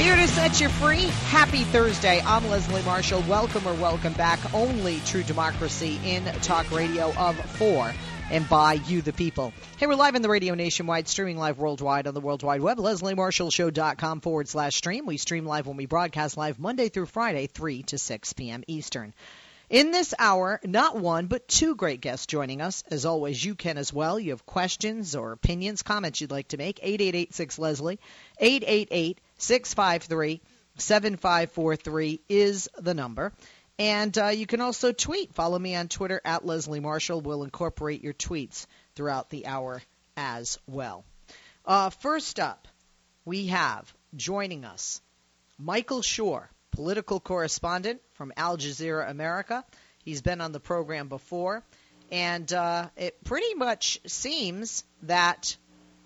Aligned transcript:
Here 0.00 0.16
to 0.16 0.28
set 0.28 0.62
you 0.62 0.70
free. 0.70 1.08
Happy 1.26 1.62
Thursday. 1.62 2.22
I'm 2.24 2.48
Leslie 2.48 2.80
Marshall. 2.84 3.22
Welcome 3.28 3.68
or 3.68 3.74
welcome 3.74 4.14
back. 4.14 4.54
Only 4.54 4.98
true 5.00 5.22
democracy 5.22 6.00
in 6.02 6.24
talk 6.40 6.70
radio 6.70 7.12
of 7.18 7.36
four 7.38 7.92
and 8.30 8.48
by 8.48 8.74
you, 8.86 9.02
the 9.02 9.12
people. 9.12 9.52
Hey, 9.76 9.86
we're 9.86 9.96
live 9.96 10.14
in 10.14 10.22
the 10.22 10.30
radio 10.30 10.54
nationwide, 10.54 11.06
streaming 11.06 11.36
live 11.36 11.58
worldwide 11.58 12.06
on 12.06 12.14
the 12.14 12.20
World 12.22 12.42
Wide 12.42 12.62
Web. 12.62 12.78
LeslieMarshallShow.com 12.78 14.22
forward 14.22 14.48
slash 14.48 14.74
stream. 14.74 15.04
We 15.04 15.18
stream 15.18 15.44
live 15.44 15.66
when 15.66 15.76
we 15.76 15.84
broadcast 15.84 16.38
live 16.38 16.58
Monday 16.58 16.88
through 16.88 17.04
Friday, 17.04 17.46
3 17.46 17.82
to 17.82 17.98
6 17.98 18.32
p.m. 18.32 18.64
Eastern. 18.66 19.12
In 19.70 19.92
this 19.92 20.12
hour, 20.18 20.60
not 20.64 20.96
one, 20.96 21.28
but 21.28 21.46
two 21.46 21.76
great 21.76 22.00
guests 22.00 22.26
joining 22.26 22.60
us. 22.60 22.82
As 22.90 23.06
always, 23.06 23.42
you 23.42 23.54
can 23.54 23.78
as 23.78 23.92
well. 23.92 24.18
You 24.18 24.32
have 24.32 24.44
questions 24.44 25.14
or 25.14 25.30
opinions, 25.30 25.82
comments 25.82 26.20
you'd 26.20 26.32
like 26.32 26.48
to 26.48 26.56
make. 26.56 26.80
8886 26.82 27.56
Leslie, 27.56 28.00
888 28.40 29.20
653 29.38 30.40
7543 30.76 32.20
is 32.28 32.68
the 32.78 32.94
number. 32.94 33.32
And 33.78 34.18
uh, 34.18 34.26
you 34.26 34.44
can 34.44 34.60
also 34.60 34.90
tweet. 34.90 35.34
Follow 35.34 35.58
me 35.58 35.76
on 35.76 35.86
Twitter 35.86 36.20
at 36.24 36.44
Leslie 36.44 36.80
Marshall. 36.80 37.20
We'll 37.20 37.44
incorporate 37.44 38.02
your 38.02 38.12
tweets 38.12 38.66
throughout 38.96 39.30
the 39.30 39.46
hour 39.46 39.82
as 40.16 40.58
well. 40.66 41.04
Uh, 41.64 41.90
first 41.90 42.40
up, 42.40 42.66
we 43.24 43.46
have 43.46 43.94
joining 44.16 44.64
us 44.64 45.00
Michael 45.58 46.02
Shure, 46.02 46.50
political 46.80 47.20
correspondent 47.20 48.00
from 48.14 48.32
Al 48.38 48.56
Jazeera 48.56 49.10
America. 49.10 49.62
He's 50.02 50.22
been 50.22 50.40
on 50.40 50.52
the 50.52 50.60
program 50.60 51.08
before. 51.08 51.62
And 52.10 52.50
uh, 52.50 52.88
it 52.96 53.22
pretty 53.22 53.52
much 53.54 54.00
seems 54.06 54.82
that 55.02 55.58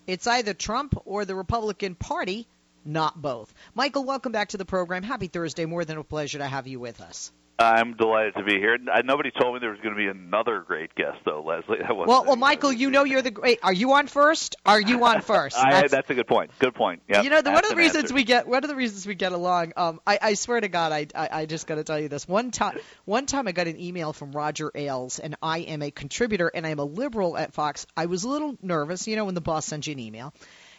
it's 0.08 0.27
either 0.27 0.53
Trump 0.53 1.00
or 1.05 1.25
the 1.25 1.36
Republican 1.36 1.94
Party 1.94 2.48
not 2.84 3.22
both. 3.22 3.55
Michael, 3.72 4.05
welcome 4.05 4.33
back 4.33 4.48
to 4.48 4.56
the 4.56 4.64
program. 4.64 5.05
Happy 5.05 5.28
Thursday. 5.28 5.64
More 5.64 5.84
than 5.84 5.97
a 5.97 6.03
pleasure 6.03 6.39
to 6.39 6.47
have 6.47 6.66
you 6.66 6.81
with 6.81 7.00
us. 7.00 7.31
I'm 7.56 7.97
delighted 7.97 8.34
to 8.34 8.42
be 8.42 8.55
here. 8.55 8.77
Nobody 9.05 9.30
told 9.30 9.55
me 9.55 9.60
there 9.60 9.70
was 9.70 9.78
going 9.80 9.94
to 9.94 9.98
be 9.98 10.08
another 10.08 10.64
great 10.66 10.92
guest, 10.97 11.19
though, 11.24 11.42
Leslie. 11.42 11.78
well, 11.88 12.24
well, 12.24 12.36
Michael, 12.36 12.72
you 12.72 12.91
know 12.91 13.05
you're 13.05 13.22
the 13.22 13.30
great. 13.30 13.60
Are 13.62 13.72
you 13.72 13.92
on 13.92 14.08
first? 14.08 14.56
Are 14.66 14.80
you 14.80 15.05
on 15.05 15.20
first? 15.22 15.56
That's, 15.56 15.92
I, 15.92 15.97
that's 15.97 16.10
a 16.10 16.14
good 16.14 16.27
point. 16.27 16.50
Good 16.58 16.75
point. 16.75 17.02
Yep. 17.08 17.22
You 17.22 17.30
know, 17.30 17.42
the, 17.42 17.52
one 17.52 17.64
of 17.64 17.70
the 17.70 17.77
reasons 17.77 18.05
answer. 18.05 18.14
we 18.14 18.25
get 18.25 18.48
one 18.48 18.64
of 18.64 18.70
the 18.70 18.75
reasons 18.75 19.06
we 19.06 19.14
get 19.14 19.30
along. 19.30 19.72
Um, 19.77 20.00
I, 20.05 20.19
I 20.20 20.34
swear 20.34 20.60
to 20.60 20.69
God, 20.69 20.91
I, 20.91 21.06
I, 21.14 21.28
I 21.30 21.47
just 21.47 21.69
got 21.69 21.77
to 21.77 21.84
tell 21.84 22.00
you 22.00 22.08
this. 22.08 22.27
One 22.27 22.50
time, 22.50 22.78
one 23.05 23.27
time, 23.27 23.47
I 23.47 23.52
got 23.52 23.69
an 23.69 23.80
email 23.80 24.12
from 24.12 24.32
Roger 24.32 24.72
Ailes, 24.75 25.20
and 25.20 25.36
I 25.41 25.58
am 25.58 25.82
a 25.82 25.92
contributor, 25.92 26.50
and 26.52 26.66
I'm 26.66 26.80
a 26.80 26.84
liberal 26.84 27.36
at 27.36 27.55
Fox. 27.55 27.86
I 27.97 28.06
was 28.06 28.25
a 28.25 28.28
little 28.28 28.56
nervous, 28.62 29.06
you 29.06 29.14
know, 29.14 29.27
when 29.27 29.34
the 29.34 29.41
boss 29.41 29.64
sends 29.66 29.86
you 29.86 29.92
an 29.92 30.00
email. 30.00 30.34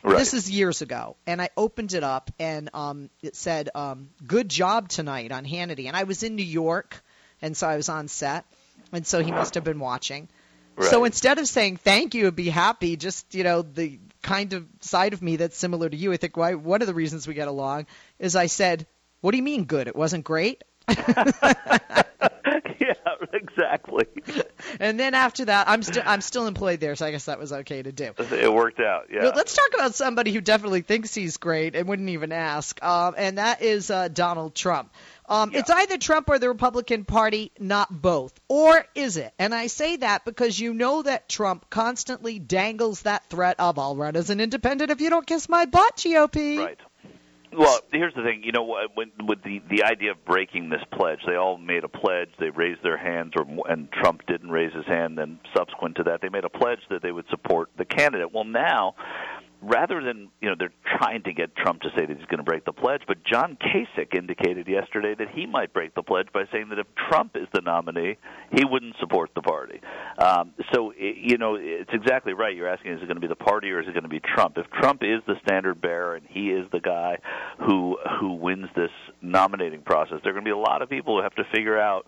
Right. 0.06 0.20
This 0.20 0.36
is 0.36 0.52
years 0.52 0.84
ago, 0.84 1.16
and 1.26 1.42
I 1.42 1.50
opened 1.58 1.94
it 1.94 2.04
up, 2.04 2.30
and 2.38 2.70
um, 2.76 3.10
it 3.24 3.36
said, 3.36 3.70
um, 3.74 4.10
"Good 4.28 4.50
job 4.50 4.88
tonight" 4.88 5.32
on 5.32 5.46
Hannity, 5.46 5.88
and 5.88 5.98
I 5.98 6.04
was 6.04 6.22
in 6.22 6.36
New 6.36 6.46
York, 6.46 7.04
and 7.42 7.58
so 7.58 7.68
I 7.68 7.76
was 7.76 7.90
on 7.90 8.08
set, 8.08 8.46
and 8.92 9.08
so 9.08 9.24
he 9.24 9.32
must 9.32 9.56
have 9.56 9.64
been 9.64 9.80
watching. 9.80 10.30
Right. 10.76 10.92
So 10.92 11.06
instead 11.06 11.40
of 11.40 11.48
saying 11.48 11.78
thank 11.78 12.14
you 12.14 12.28
and 12.28 12.36
be 12.36 12.50
happy, 12.50 12.98
just 12.98 13.34
you 13.34 13.44
know 13.44 13.64
the 13.64 13.98
kind 14.22 14.54
of 14.54 14.68
side 14.82 15.14
of 15.14 15.24
me 15.24 15.38
that's 15.38 15.58
similar 15.58 15.90
to 15.90 15.98
you, 15.98 16.14
I 16.14 16.18
think 16.18 16.38
why 16.38 16.54
one 16.54 16.84
of 16.84 16.88
the 16.88 16.94
reasons 16.94 17.28
we 17.28 17.34
get 17.34 17.48
along 17.48 17.88
is 18.20 18.36
I 18.36 18.46
said, 18.46 18.86
"What 19.22 19.32
do 19.32 19.38
you 19.38 19.44
mean 19.44 19.64
good? 19.64 19.88
It 19.88 19.96
wasn't 19.96 20.24
great." 20.24 20.64
yeah, 22.80 22.94
exactly. 23.34 24.08
And 24.80 25.00
then 25.00 25.14
after 25.14 25.46
that, 25.46 25.70
I'm 25.70 25.84
still 25.84 26.04
I'm 26.06 26.22
still 26.22 26.48
employed 26.48 26.80
there, 26.80 26.96
so 26.96 27.06
I 27.06 27.12
guess 27.12 27.26
that 27.26 27.40
was 27.40 27.54
okay 27.54 27.82
to 27.82 27.92
do. 27.92 28.12
It 28.18 28.52
worked 28.52 28.80
out. 28.80 29.08
Yeah. 29.12 29.22
But 29.22 29.36
let's 29.36 29.56
talk 29.56 29.70
about 29.74 29.96
somebody 29.96 30.32
who 30.32 30.42
definitely 30.42 30.82
thinks 30.82 31.14
he's 31.14 31.38
great 31.38 31.76
and 31.76 31.88
wouldn't 31.88 32.10
even 32.10 32.32
ask, 32.32 32.84
um, 32.84 33.16
and 33.18 33.38
that 33.38 33.62
is 33.62 33.92
uh, 33.92 34.08
Donald 34.08 34.56
Trump. 34.56 34.92
Um, 35.28 35.52
yeah. 35.52 35.60
It's 35.60 35.70
either 35.70 35.98
Trump 35.98 36.30
or 36.30 36.40
the 36.40 36.48
Republican 36.48 37.04
Party, 37.04 37.52
not 37.60 37.90
both. 37.90 38.40
Or 38.48 38.86
is 38.94 39.18
it? 39.18 39.34
And 39.40 39.56
I 39.56 39.68
say 39.68 39.98
that 39.98 40.24
because 40.24 40.60
you 40.60 40.74
know 40.74 41.02
that 41.02 41.28
Trump 41.28 41.70
constantly 41.70 42.38
dangles 42.38 43.02
that 43.04 43.28
threat 43.30 43.60
of, 43.60 43.80
I'll 43.80 43.96
run 43.96 44.16
as 44.16 44.30
an 44.30 44.40
independent 44.40 44.92
if 44.92 45.02
you 45.02 45.10
don't 45.10 45.26
kiss 45.26 45.50
my 45.50 45.66
butt, 45.66 45.98
GOP. 45.98 46.58
Right. 46.60 46.80
Well, 47.58 47.80
here's 47.92 48.14
the 48.14 48.24
thing. 48.24 48.44
You 48.44 48.52
know, 48.52 48.78
when, 48.94 49.12
with 49.24 49.42
the 49.44 49.62
the 49.70 49.84
idea 49.84 50.12
of 50.12 50.26
breaking 50.26 50.70
this 50.70 50.82
pledge, 50.92 51.20
they 51.26 51.36
all 51.36 51.58
made 51.58 51.84
a 51.84 51.88
pledge. 51.88 52.30
They 52.40 52.50
raised 52.50 52.84
their 52.84 52.98
hands, 52.98 53.34
or 53.36 53.46
and 53.70 53.92
Trump 53.92 54.26
didn't 54.28 54.50
raise 54.50 54.74
his 54.74 54.86
hand. 54.86 55.18
Then 55.18 55.40
subsequent 55.56 55.96
to 55.98 56.04
that, 56.04 56.22
they 56.22 56.30
made 56.30 56.44
a 56.44 56.50
pledge 56.50 56.80
that 56.90 57.02
they 57.02 57.12
would 57.12 57.26
support 57.30 57.70
the 57.78 57.86
candidate. 57.86 58.34
Well, 58.34 58.44
now 58.44 58.96
rather 59.66 60.02
than 60.02 60.30
you 60.42 60.50
know 60.50 60.56
they're 60.58 60.74
trying 60.98 61.24
to 61.24 61.34
get 61.34 61.56
Trump 61.56 61.82
to 61.82 61.90
say 61.98 62.06
that 62.06 62.18
he's 62.18 62.26
going 62.28 62.38
to 62.38 62.44
break 62.44 62.66
the 62.66 62.74
pledge, 62.74 63.02
but 63.08 63.18
John 63.24 63.58
Kasich 63.58 64.16
indicated 64.18 64.68
yesterday 64.68 65.16
that 65.18 65.30
he 65.34 65.46
might 65.46 65.74
break 65.74 65.96
the 65.96 66.04
pledge 66.04 66.28
by 66.34 66.44
saying 66.52 66.70
that 66.70 66.80
if 66.80 66.88
Trump 67.10 67.36
is 67.36 67.48
the 67.54 67.62
nominee, 67.62 68.18
he 68.52 68.64
wouldn't 68.66 68.96
support 69.00 69.32
the 69.36 69.42
party. 69.42 69.82
Um, 70.18 70.54
so 70.74 70.94
you 70.98 71.38
know 71.38 71.56
it's 71.60 71.92
exactly 71.94 72.34
right. 72.34 72.56
You're 72.56 72.70
asking 72.70 72.94
is 72.94 73.02
it 73.02 73.08
going 73.08 73.16
to 73.16 73.22
be 73.22 73.28
the 73.28 73.36
party 73.36 73.72
or 73.72 73.82
is 73.82 73.88
it 73.88 73.94
going 73.94 74.04
to 74.04 74.10
be 74.10 74.22
Trump? 74.22 74.58
If 74.58 74.70
Trump 74.72 75.02
is 75.04 75.22
the 75.28 75.36
standard 75.46 75.82
bearer 75.82 76.16
and 76.16 76.26
he 76.30 76.50
is 76.50 76.70
the 76.72 76.80
guy 76.80 77.18
who 77.60 77.98
who 78.20 78.34
wins 78.34 78.68
this 78.76 78.92
nominating 79.22 79.82
process, 79.82 80.20
there 80.24 80.32
are 80.32 80.34
going 80.34 80.46
to 80.46 80.50
be 80.50 80.52
a 80.52 80.58
lot 80.58 80.82
of 80.82 80.90
people 80.90 81.18
who 81.18 81.24
have 81.24 81.36
to 81.36 81.44
figure 81.54 81.80
out 81.80 82.06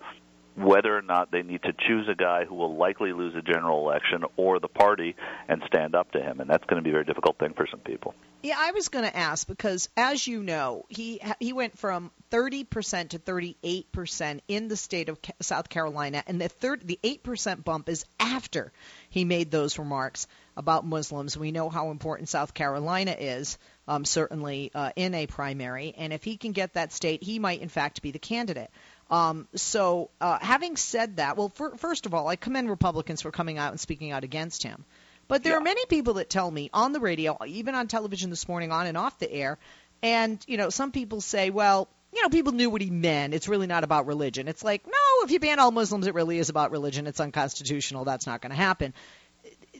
whether 0.58 0.96
or 0.96 1.02
not 1.02 1.30
they 1.30 1.42
need 1.42 1.62
to 1.62 1.72
choose 1.72 2.08
a 2.08 2.14
guy 2.14 2.44
who 2.44 2.54
will 2.54 2.76
likely 2.76 3.12
lose 3.12 3.34
a 3.36 3.42
general 3.42 3.88
election 3.88 4.24
or 4.36 4.58
the 4.58 4.68
party 4.68 5.14
and 5.48 5.62
stand 5.66 5.94
up 5.94 6.10
to 6.12 6.20
him 6.20 6.40
and 6.40 6.50
that's 6.50 6.64
going 6.64 6.76
to 6.76 6.82
be 6.82 6.90
a 6.90 6.92
very 6.92 7.04
difficult 7.04 7.38
thing 7.38 7.54
for 7.54 7.66
some 7.70 7.80
people. 7.80 8.14
Yeah, 8.42 8.56
I 8.56 8.70
was 8.70 8.88
going 8.88 9.04
to 9.04 9.16
ask 9.16 9.46
because 9.48 9.88
as 9.96 10.26
you 10.26 10.42
know, 10.42 10.84
he 10.88 11.20
he 11.40 11.52
went 11.52 11.76
from 11.76 12.12
30% 12.30 13.10
to 13.10 13.18
38% 13.18 14.40
in 14.46 14.68
the 14.68 14.76
state 14.76 15.08
of 15.08 15.18
South 15.40 15.68
Carolina 15.68 16.22
and 16.26 16.40
the 16.40 16.48
third 16.48 16.86
the 16.86 16.98
8% 17.02 17.64
bump 17.64 17.88
is 17.88 18.04
after 18.20 18.72
he 19.10 19.24
made 19.24 19.50
those 19.50 19.78
remarks 19.78 20.28
about 20.56 20.86
Muslims. 20.86 21.36
We 21.36 21.52
know 21.52 21.68
how 21.68 21.90
important 21.90 22.28
South 22.28 22.54
Carolina 22.54 23.16
is. 23.18 23.58
Um, 23.86 24.04
certainly 24.04 24.70
uh, 24.74 24.90
in 24.96 25.14
a 25.14 25.26
primary, 25.26 25.94
and 25.96 26.12
if 26.12 26.22
he 26.22 26.36
can 26.36 26.52
get 26.52 26.74
that 26.74 26.92
state, 26.92 27.22
he 27.22 27.38
might 27.38 27.62
in 27.62 27.70
fact 27.70 28.02
be 28.02 28.10
the 28.10 28.18
candidate. 28.18 28.70
Um, 29.10 29.48
so, 29.54 30.10
uh, 30.20 30.38
having 30.38 30.76
said 30.76 31.16
that, 31.16 31.36
well, 31.36 31.48
for, 31.48 31.76
first 31.76 32.04
of 32.04 32.12
all, 32.12 32.28
I 32.28 32.36
commend 32.36 32.68
Republicans 32.68 33.22
for 33.22 33.30
coming 33.30 33.56
out 33.56 33.70
and 33.72 33.80
speaking 33.80 34.12
out 34.12 34.22
against 34.22 34.62
him. 34.62 34.84
But 35.28 35.42
there 35.42 35.52
yeah. 35.52 35.58
are 35.58 35.62
many 35.62 35.84
people 35.86 36.14
that 36.14 36.28
tell 36.28 36.50
me 36.50 36.70
on 36.72 36.92
the 36.92 37.00
radio, 37.00 37.36
even 37.46 37.74
on 37.74 37.86
television 37.86 38.30
this 38.30 38.48
morning, 38.48 38.72
on 38.72 38.86
and 38.86 38.96
off 38.96 39.18
the 39.18 39.30
air, 39.30 39.58
and 40.02 40.42
you 40.46 40.56
know, 40.56 40.70
some 40.70 40.92
people 40.92 41.20
say, 41.20 41.50
well, 41.50 41.88
you 42.14 42.22
know, 42.22 42.28
people 42.28 42.52
knew 42.52 42.70
what 42.70 42.80
he 42.80 42.90
meant. 42.90 43.34
It's 43.34 43.48
really 43.48 43.66
not 43.66 43.84
about 43.84 44.06
religion. 44.06 44.48
It's 44.48 44.64
like, 44.64 44.86
no, 44.86 45.24
if 45.24 45.30
you 45.30 45.40
ban 45.40 45.58
all 45.58 45.70
Muslims, 45.70 46.06
it 46.06 46.14
really 46.14 46.38
is 46.38 46.48
about 46.48 46.70
religion. 46.70 47.06
It's 47.06 47.20
unconstitutional. 47.20 48.04
That's 48.04 48.26
not 48.26 48.40
going 48.40 48.50
to 48.50 48.56
happen. 48.56 48.94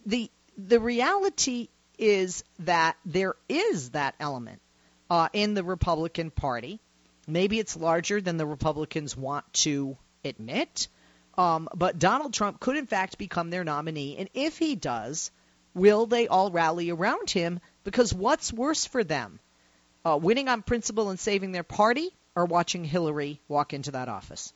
The 0.06 0.30
the 0.56 0.80
reality 0.80 1.68
is 1.98 2.44
that 2.60 2.96
there 3.04 3.34
is 3.48 3.90
that 3.90 4.14
element 4.20 4.60
uh, 5.10 5.28
in 5.32 5.54
the 5.54 5.64
Republican 5.64 6.30
Party 6.30 6.80
Maybe 7.28 7.58
it's 7.58 7.76
larger 7.76 8.20
than 8.20 8.38
the 8.38 8.46
Republicans 8.46 9.16
want 9.16 9.50
to 9.64 9.96
admit. 10.24 10.88
Um, 11.36 11.68
but 11.74 11.98
Donald 11.98 12.34
Trump 12.34 12.58
could, 12.58 12.76
in 12.76 12.86
fact, 12.86 13.18
become 13.18 13.50
their 13.50 13.64
nominee. 13.64 14.16
And 14.16 14.28
if 14.34 14.58
he 14.58 14.74
does, 14.74 15.30
will 15.74 16.06
they 16.06 16.26
all 16.26 16.50
rally 16.50 16.90
around 16.90 17.30
him? 17.30 17.60
Because 17.84 18.12
what's 18.12 18.52
worse 18.52 18.86
for 18.86 19.04
them? 19.04 19.38
Uh, 20.04 20.18
winning 20.20 20.48
on 20.48 20.62
principle 20.62 21.10
and 21.10 21.20
saving 21.20 21.52
their 21.52 21.62
party 21.62 22.10
or 22.34 22.46
watching 22.46 22.84
Hillary 22.84 23.40
walk 23.46 23.74
into 23.74 23.92
that 23.92 24.08
office? 24.08 24.52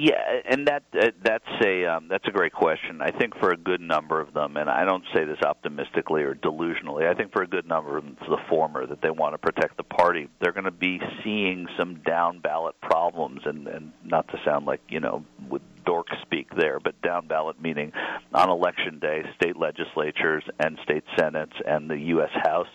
Yeah, 0.00 0.22
and 0.48 0.68
that 0.68 0.84
uh, 0.94 1.10
that's 1.24 1.64
a 1.64 1.84
um, 1.86 2.06
that's 2.08 2.26
a 2.28 2.30
great 2.30 2.52
question. 2.52 3.02
I 3.02 3.10
think 3.10 3.36
for 3.40 3.50
a 3.50 3.56
good 3.56 3.80
number 3.80 4.20
of 4.20 4.32
them, 4.32 4.56
and 4.56 4.70
I 4.70 4.84
don't 4.84 5.02
say 5.12 5.24
this 5.24 5.42
optimistically 5.44 6.22
or 6.22 6.36
delusionally. 6.36 7.10
I 7.10 7.14
think 7.14 7.32
for 7.32 7.42
a 7.42 7.48
good 7.48 7.66
number 7.66 7.98
of 7.98 8.04
them, 8.04 8.16
it's 8.20 8.30
the 8.30 8.38
former 8.48 8.86
that 8.86 9.02
they 9.02 9.10
want 9.10 9.34
to 9.34 9.38
protect 9.38 9.76
the 9.76 9.82
party. 9.82 10.28
They're 10.40 10.52
going 10.52 10.66
to 10.66 10.70
be 10.70 11.00
seeing 11.24 11.66
some 11.76 11.96
down 12.06 12.38
ballot 12.38 12.80
problems, 12.80 13.40
and 13.44 13.66
and 13.66 13.92
not 14.04 14.28
to 14.28 14.40
sound 14.44 14.66
like 14.66 14.82
you 14.88 15.00
know 15.00 15.24
with 15.50 15.62
dork 15.84 16.06
speak 16.22 16.54
there, 16.56 16.78
but 16.78 17.02
down 17.02 17.26
ballot 17.26 17.60
meaning 17.60 17.90
on 18.32 18.50
election 18.50 19.00
day, 19.00 19.24
state 19.34 19.56
legislatures 19.56 20.44
and 20.60 20.78
state 20.84 21.02
senates 21.18 21.54
and 21.66 21.90
the 21.90 21.98
U.S. 21.98 22.30
House, 22.44 22.68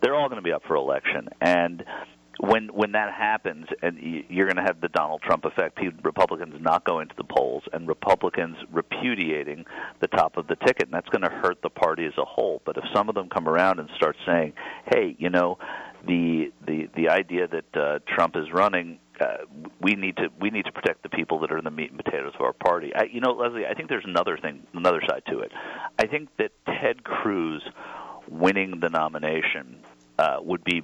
they're 0.00 0.14
all 0.14 0.30
going 0.30 0.40
to 0.40 0.48
be 0.48 0.52
up 0.52 0.62
for 0.66 0.76
election, 0.76 1.28
and 1.42 1.84
when 2.42 2.68
when 2.68 2.92
that 2.92 3.12
happens, 3.12 3.66
and 3.82 3.98
you're 4.28 4.46
going 4.46 4.56
to 4.56 4.62
have 4.62 4.80
the 4.80 4.88
Donald 4.88 5.22
Trump 5.22 5.44
effect, 5.44 5.78
Republicans 6.02 6.54
not 6.60 6.84
going 6.84 7.08
to 7.08 7.14
the 7.16 7.24
polls, 7.24 7.62
and 7.72 7.86
Republicans 7.86 8.56
repudiating 8.72 9.64
the 10.00 10.08
top 10.08 10.36
of 10.36 10.46
the 10.46 10.56
ticket, 10.56 10.84
and 10.84 10.92
that's 10.92 11.08
going 11.10 11.22
to 11.22 11.30
hurt 11.30 11.60
the 11.62 11.70
party 11.70 12.06
as 12.06 12.12
a 12.18 12.24
whole. 12.24 12.62
But 12.64 12.76
if 12.76 12.84
some 12.94 13.08
of 13.08 13.14
them 13.14 13.28
come 13.28 13.48
around 13.48 13.78
and 13.78 13.88
start 13.96 14.16
saying, 14.26 14.54
"Hey, 14.92 15.16
you 15.18 15.30
know," 15.30 15.58
the 16.06 16.52
the 16.66 16.88
the 16.96 17.08
idea 17.10 17.46
that 17.48 17.80
uh, 17.80 17.98
Trump 18.06 18.36
is 18.36 18.46
running 18.52 18.98
uh, 19.20 19.44
we 19.82 19.94
need 19.94 20.16
to 20.16 20.28
we 20.40 20.50
need 20.50 20.64
to 20.64 20.72
protect 20.72 21.02
the 21.02 21.08
people 21.10 21.40
that 21.40 21.52
are 21.52 21.58
in 21.58 21.64
the 21.64 21.70
meat 21.70 21.90
and 21.90 22.02
potatoes 22.02 22.32
of 22.34 22.40
our 22.40 22.54
party. 22.54 22.90
I, 22.94 23.04
you 23.12 23.20
know, 23.20 23.32
Leslie, 23.32 23.66
I 23.66 23.74
think 23.74 23.90
there's 23.90 24.06
another 24.06 24.38
thing, 24.38 24.66
another 24.72 25.02
side 25.06 25.22
to 25.28 25.40
it. 25.40 25.52
I 25.98 26.06
think 26.06 26.30
that 26.38 26.52
Ted 26.64 27.04
Cruz 27.04 27.62
winning 28.28 28.80
the 28.80 28.88
nomination 28.88 29.84
uh, 30.18 30.38
would 30.40 30.64
be 30.64 30.82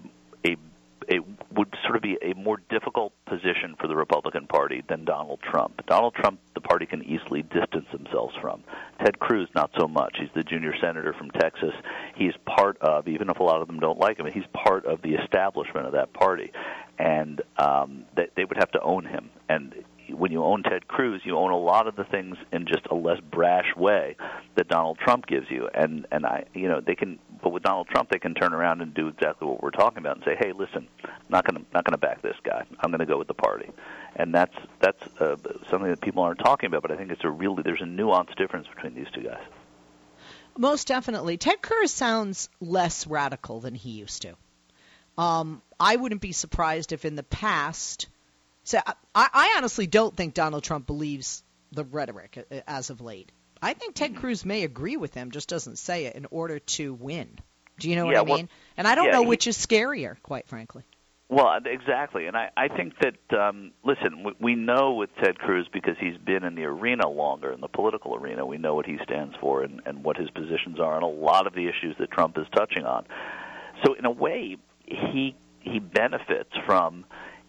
would 1.57 1.75
sort 1.85 1.97
of 1.97 2.03
be 2.03 2.19
a 2.23 2.35
more 2.35 2.59
difficult 2.69 3.13
position 3.27 3.77
for 3.81 3.89
the 3.89 3.97
Republican 3.97 4.47
Party 4.47 4.83
than 4.89 5.05
Donald 5.05 5.41
Trump. 5.41 5.85
Donald 5.87 6.15
Trump, 6.15 6.39
the 6.55 6.61
party 6.61 6.87
can 6.87 7.03
easily 7.05 7.43
distance 7.43 7.87
themselves 7.93 8.35
from. 8.41 8.63
Ted 9.03 9.19
Cruz, 9.19 9.49
not 9.55 9.71
so 9.79 9.87
much. 9.87 10.17
He's 10.19 10.29
the 10.35 10.43
junior 10.43 10.75
senator 10.81 11.15
from 11.15 11.31
Texas. 11.31 11.73
He's 12.17 12.35
part 12.45 12.79
of, 12.81 13.09
even 13.09 13.31
if 13.31 13.39
a 13.39 13.43
lot 13.43 13.61
of 13.61 13.69
them 13.69 13.81
don't 13.81 13.99
like 13.99 14.19
him, 14.19 14.27
he's 14.27 14.45
part 14.53 14.87
of 14.87 15.03
the 15.03 15.15
establishment 15.15 15.87
of 15.87 15.93
that 15.93 16.13
party, 16.13 16.53
and 16.99 17.41
um, 17.59 18.05
they, 18.17 18.29
they 18.37 18.45
would 18.45 18.59
have 18.59 18.71
to 18.73 18.81
own 18.81 19.05
him. 19.05 19.31
And 19.49 19.75
when 20.11 20.33
you 20.33 20.45
own 20.45 20.63
Ted 20.63 20.87
Cruz, 20.89 21.23
you 21.25 21.37
own 21.37 21.51
a 21.51 21.59
lot 21.59 21.87
of 21.87 21.97
the 21.97 22.05
things 22.05 22.37
in 22.53 22.67
just 22.67 22.87
a 22.91 22.95
less 22.95 23.21
brash 23.31 23.75
way 23.77 24.17
that 24.57 24.69
Donald 24.69 24.99
Trump 24.99 25.27
gives 25.27 25.51
you. 25.51 25.69
And 25.75 26.07
and 26.13 26.25
I, 26.25 26.45
you 26.55 26.69
know, 26.69 26.81
they 26.81 26.95
can. 26.95 27.19
But 27.47 27.53
with 27.53 27.63
Donald 27.63 27.87
Trump, 27.87 28.11
they 28.11 28.19
can 28.19 28.35
turn 28.35 28.53
around 28.53 28.81
and 28.81 28.93
do 28.93 29.07
exactly 29.07 29.47
what 29.47 29.63
we're 29.63 29.71
talking 29.71 29.99
about 29.99 30.17
and 30.17 30.25
say, 30.25 30.35
"Hey, 30.37 30.51
listen, 30.53 30.89
not 31.29 31.47
going 31.47 31.63
to 31.63 31.71
not 31.73 31.85
going 31.85 31.93
to 31.93 31.97
back 31.97 32.21
this 32.21 32.35
guy. 32.43 32.65
I'm 32.81 32.91
going 32.91 32.99
to 32.99 33.07
go 33.07 33.19
with 33.19 33.29
the 33.29 33.35
party." 33.35 33.71
And 34.17 34.35
that's 34.35 34.57
that's 34.81 35.01
uh, 35.21 35.37
something 35.71 35.89
that 35.89 36.01
people 36.01 36.25
aren't 36.25 36.41
talking 36.41 36.67
about. 36.67 36.83
But 36.83 36.91
I 36.91 36.97
think 36.97 37.13
it's 37.13 37.23
a 37.23 37.31
really 37.31 37.63
there's 37.63 37.83
a 37.83 37.85
nuanced 37.85 38.35
difference 38.35 38.67
between 38.67 38.97
these 38.97 39.07
two 39.15 39.23
guys. 39.23 39.45
Most 40.59 40.89
definitely, 40.89 41.37
Ted 41.37 41.63
Cruz 41.63 41.93
sounds 41.93 42.49
less 42.61 43.07
radical 43.07 43.61
than 43.61 43.77
he 43.77 43.91
used 43.91 44.23
to. 44.23 44.35
Um, 45.17 45.63
I 45.79 45.95
wouldn't 45.95 46.23
be 46.23 46.33
surprised 46.33 46.93
if 46.93 47.05
in 47.05 47.15
the 47.15 47.23
past 47.23 48.09
so 48.65 48.81
I, 48.85 48.95
I 49.15 49.55
honestly 49.57 49.87
don't 49.87 50.17
think 50.17 50.35
Donald 50.35 50.65
Trump 50.65 50.85
believes 50.89 51.45
the 51.71 51.85
rhetoric 51.85 52.45
uh, 52.51 52.61
as 52.67 52.91
of 52.91 53.01
late. 53.01 53.31
I 53.63 53.73
think 53.75 53.95
Ted. 53.95 54.17
Cruz 54.17 54.45
may 54.45 54.63
agree 54.65 54.97
with 54.97 55.15
him, 55.15 55.31
just 55.31 55.49
doesn't 55.49 55.79
say 55.79 56.07
it 56.07 56.17
in 56.17 56.27
order 56.31 56.59
to 56.59 56.95
win. 56.95 57.39
Do 57.79 57.91
you 57.91 57.97
know 57.97 58.11
yeah, 58.11 58.21
what 58.21 58.33
I 58.33 58.37
mean? 58.37 58.49
And 58.77 58.87
I 58.87 58.95
don't 58.95 59.07
yeah, 59.07 59.13
know 59.13 59.23
he, 59.23 59.29
which 59.29 59.47
is 59.47 59.57
scarier, 59.57 60.17
quite 60.23 60.49
frankly. 60.49 60.85
Well, 61.29 61.59
exactly, 61.65 62.27
and 62.27 62.37
I, 62.37 62.51
I 62.57 62.69
think 62.69 62.95
that 63.01 63.39
um, 63.39 63.73
listen, 63.85 64.23
we, 64.23 64.33
we 64.39 64.55
know 64.55 64.95
with 64.95 65.11
Ted 65.23 65.39
Cruz 65.39 65.67
because 65.73 65.97
he's 65.99 66.17
been 66.17 66.45
in 66.45 66.55
the 66.55 66.65
arena 66.65 67.09
longer, 67.09 67.53
in 67.53 67.61
the 67.61 67.69
political 67.69 68.15
arena. 68.15 68.47
We 68.47 68.59
know 68.59 68.77
what 68.77 68.87
he 68.87 68.99
stands 69.03 69.35
for 69.41 69.65
and, 69.65 69.83
and 69.87 70.05
what 70.05 70.17
his 70.17 70.31
positions 70.31 70.79
are 70.79 70.95
on 70.95 71.03
a 71.03 71.09
lot 71.09 71.49
of 71.49 71.55
the 71.55 71.67
issues 71.67 71.97
that 71.99 72.13
Trump 72.13 72.39
is 72.39 72.47
touching 72.55 72.85
on. 72.85 73.07
So, 73.85 73.95
in 73.95 74.05
a 74.05 74.11
way, 74.11 74.57
he 74.85 75.35
he 75.61 75.81
benefits 75.81 76.53
from 76.65 77.05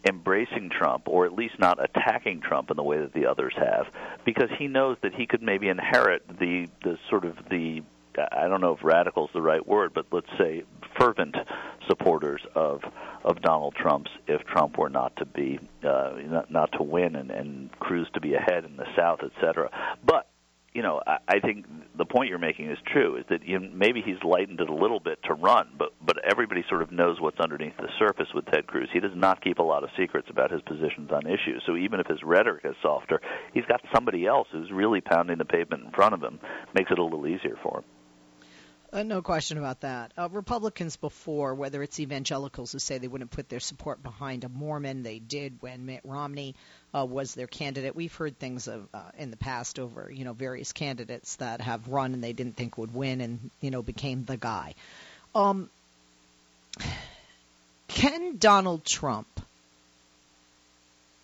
embracing 0.07 0.69
Trump 0.69 1.07
or 1.07 1.25
at 1.25 1.33
least 1.33 1.59
not 1.59 1.83
attacking 1.83 2.41
Trump 2.41 2.71
in 2.71 2.77
the 2.77 2.83
way 2.83 2.99
that 2.99 3.13
the 3.13 3.25
others 3.25 3.53
have 3.57 3.87
because 4.25 4.49
he 4.57 4.67
knows 4.67 4.97
that 5.01 5.13
he 5.13 5.25
could 5.25 5.41
maybe 5.41 5.67
inherit 5.67 6.27
the 6.39 6.67
the 6.83 6.97
sort 7.09 7.25
of 7.25 7.35
the 7.49 7.83
I 8.31 8.47
don't 8.47 8.61
know 8.61 8.73
if 8.73 8.83
radical 8.83 9.25
is 9.25 9.33
the 9.33 9.41
right 9.41 9.65
word, 9.65 9.93
but 9.93 10.07
let's 10.11 10.29
say 10.37 10.63
fervent 10.97 11.35
supporters 11.87 12.41
of 12.55 12.81
of 13.23 13.41
Donald 13.41 13.75
Trump's 13.75 14.11
if 14.27 14.43
Trump 14.45 14.77
were 14.77 14.89
not 14.89 15.15
to 15.17 15.25
be 15.25 15.59
uh, 15.83 16.13
not, 16.25 16.51
not 16.51 16.71
to 16.73 16.83
win 16.83 17.15
and, 17.15 17.29
and 17.29 17.71
Cruz 17.79 18.07
to 18.13 18.21
be 18.21 18.33
ahead 18.33 18.65
in 18.65 18.77
the 18.77 18.87
South, 18.95 19.19
et 19.23 19.31
cetera. 19.41 19.69
But 20.05 20.27
you 20.77 20.83
know, 20.83 21.01
I, 21.07 21.17
I 21.27 21.39
think 21.39 21.65
the 21.97 22.05
point 22.05 22.29
you're 22.29 22.37
making 22.37 22.69
is 22.69 22.77
true. 22.85 23.17
Is 23.17 23.25
that 23.31 23.43
you 23.43 23.59
maybe 23.59 24.03
he's 24.05 24.21
lightened 24.23 24.61
it 24.61 24.69
a 24.69 24.73
little 24.75 24.99
bit 24.99 25.17
to 25.23 25.33
run, 25.33 25.69
but 25.75 25.89
but 26.05 26.17
everybody 26.23 26.63
sort 26.69 26.83
of 26.83 26.91
knows 26.91 27.19
what's 27.19 27.39
underneath 27.39 27.75
the 27.77 27.89
surface 27.97 28.27
with 28.35 28.45
Ted 28.45 28.67
Cruz. 28.67 28.87
He 28.93 28.99
does 28.99 29.15
not 29.15 29.43
keep 29.43 29.57
a 29.57 29.63
lot 29.63 29.83
of 29.83 29.89
secrets 29.97 30.27
about 30.29 30.51
his 30.51 30.61
positions 30.61 31.09
on 31.11 31.25
issues. 31.25 31.63
So 31.65 31.75
even 31.75 31.99
if 31.99 32.05
his 32.05 32.21
rhetoric 32.21 32.63
is 32.63 32.75
softer, 32.83 33.19
he's 33.55 33.65
got 33.65 33.81
somebody 33.91 34.27
else 34.27 34.49
who's 34.51 34.69
really 34.71 35.01
pounding 35.01 35.39
the 35.39 35.45
pavement 35.45 35.83
in 35.83 35.91
front 35.93 36.13
of 36.13 36.21
him. 36.21 36.39
Makes 36.75 36.91
it 36.91 36.99
a 36.99 37.03
little 37.03 37.25
easier 37.25 37.57
for 37.63 37.79
him. 37.79 37.83
Uh, 38.91 39.03
no 39.03 39.21
question 39.21 39.57
about 39.57 39.81
that. 39.81 40.13
Uh, 40.17 40.29
Republicans 40.31 40.95
before, 40.95 41.53
whether 41.53 41.83
it's 41.83 41.99
evangelicals 41.99 42.71
who 42.71 42.79
say 42.79 42.97
they 42.97 43.07
wouldn't 43.07 43.31
put 43.31 43.49
their 43.49 43.59
support 43.59 44.01
behind 44.01 44.45
a 44.45 44.49
Mormon, 44.49 45.03
they 45.03 45.19
did 45.19 45.57
when 45.59 45.85
Mitt 45.85 46.01
Romney 46.05 46.55
uh, 46.95 47.05
was 47.05 47.35
their 47.35 47.47
candidate. 47.47 47.97
We've 47.97 48.15
heard 48.15 48.39
things 48.39 48.69
of, 48.69 48.87
uh, 48.93 49.01
in 49.17 49.29
the 49.29 49.37
past 49.37 49.77
over, 49.77 50.09
you 50.09 50.23
know, 50.23 50.31
various 50.31 50.71
candidates 50.71 51.35
that 51.35 51.59
have 51.59 51.89
run 51.89 52.13
and 52.13 52.23
they 52.23 52.31
didn't 52.31 52.55
think 52.55 52.77
would 52.77 52.93
win 52.93 53.19
and, 53.19 53.51
you 53.59 53.71
know, 53.71 53.81
became 53.81 54.23
the 54.23 54.37
guy. 54.37 54.73
Um, 55.35 55.69
can 57.89 58.37
Donald 58.37 58.85
Trump 58.85 59.27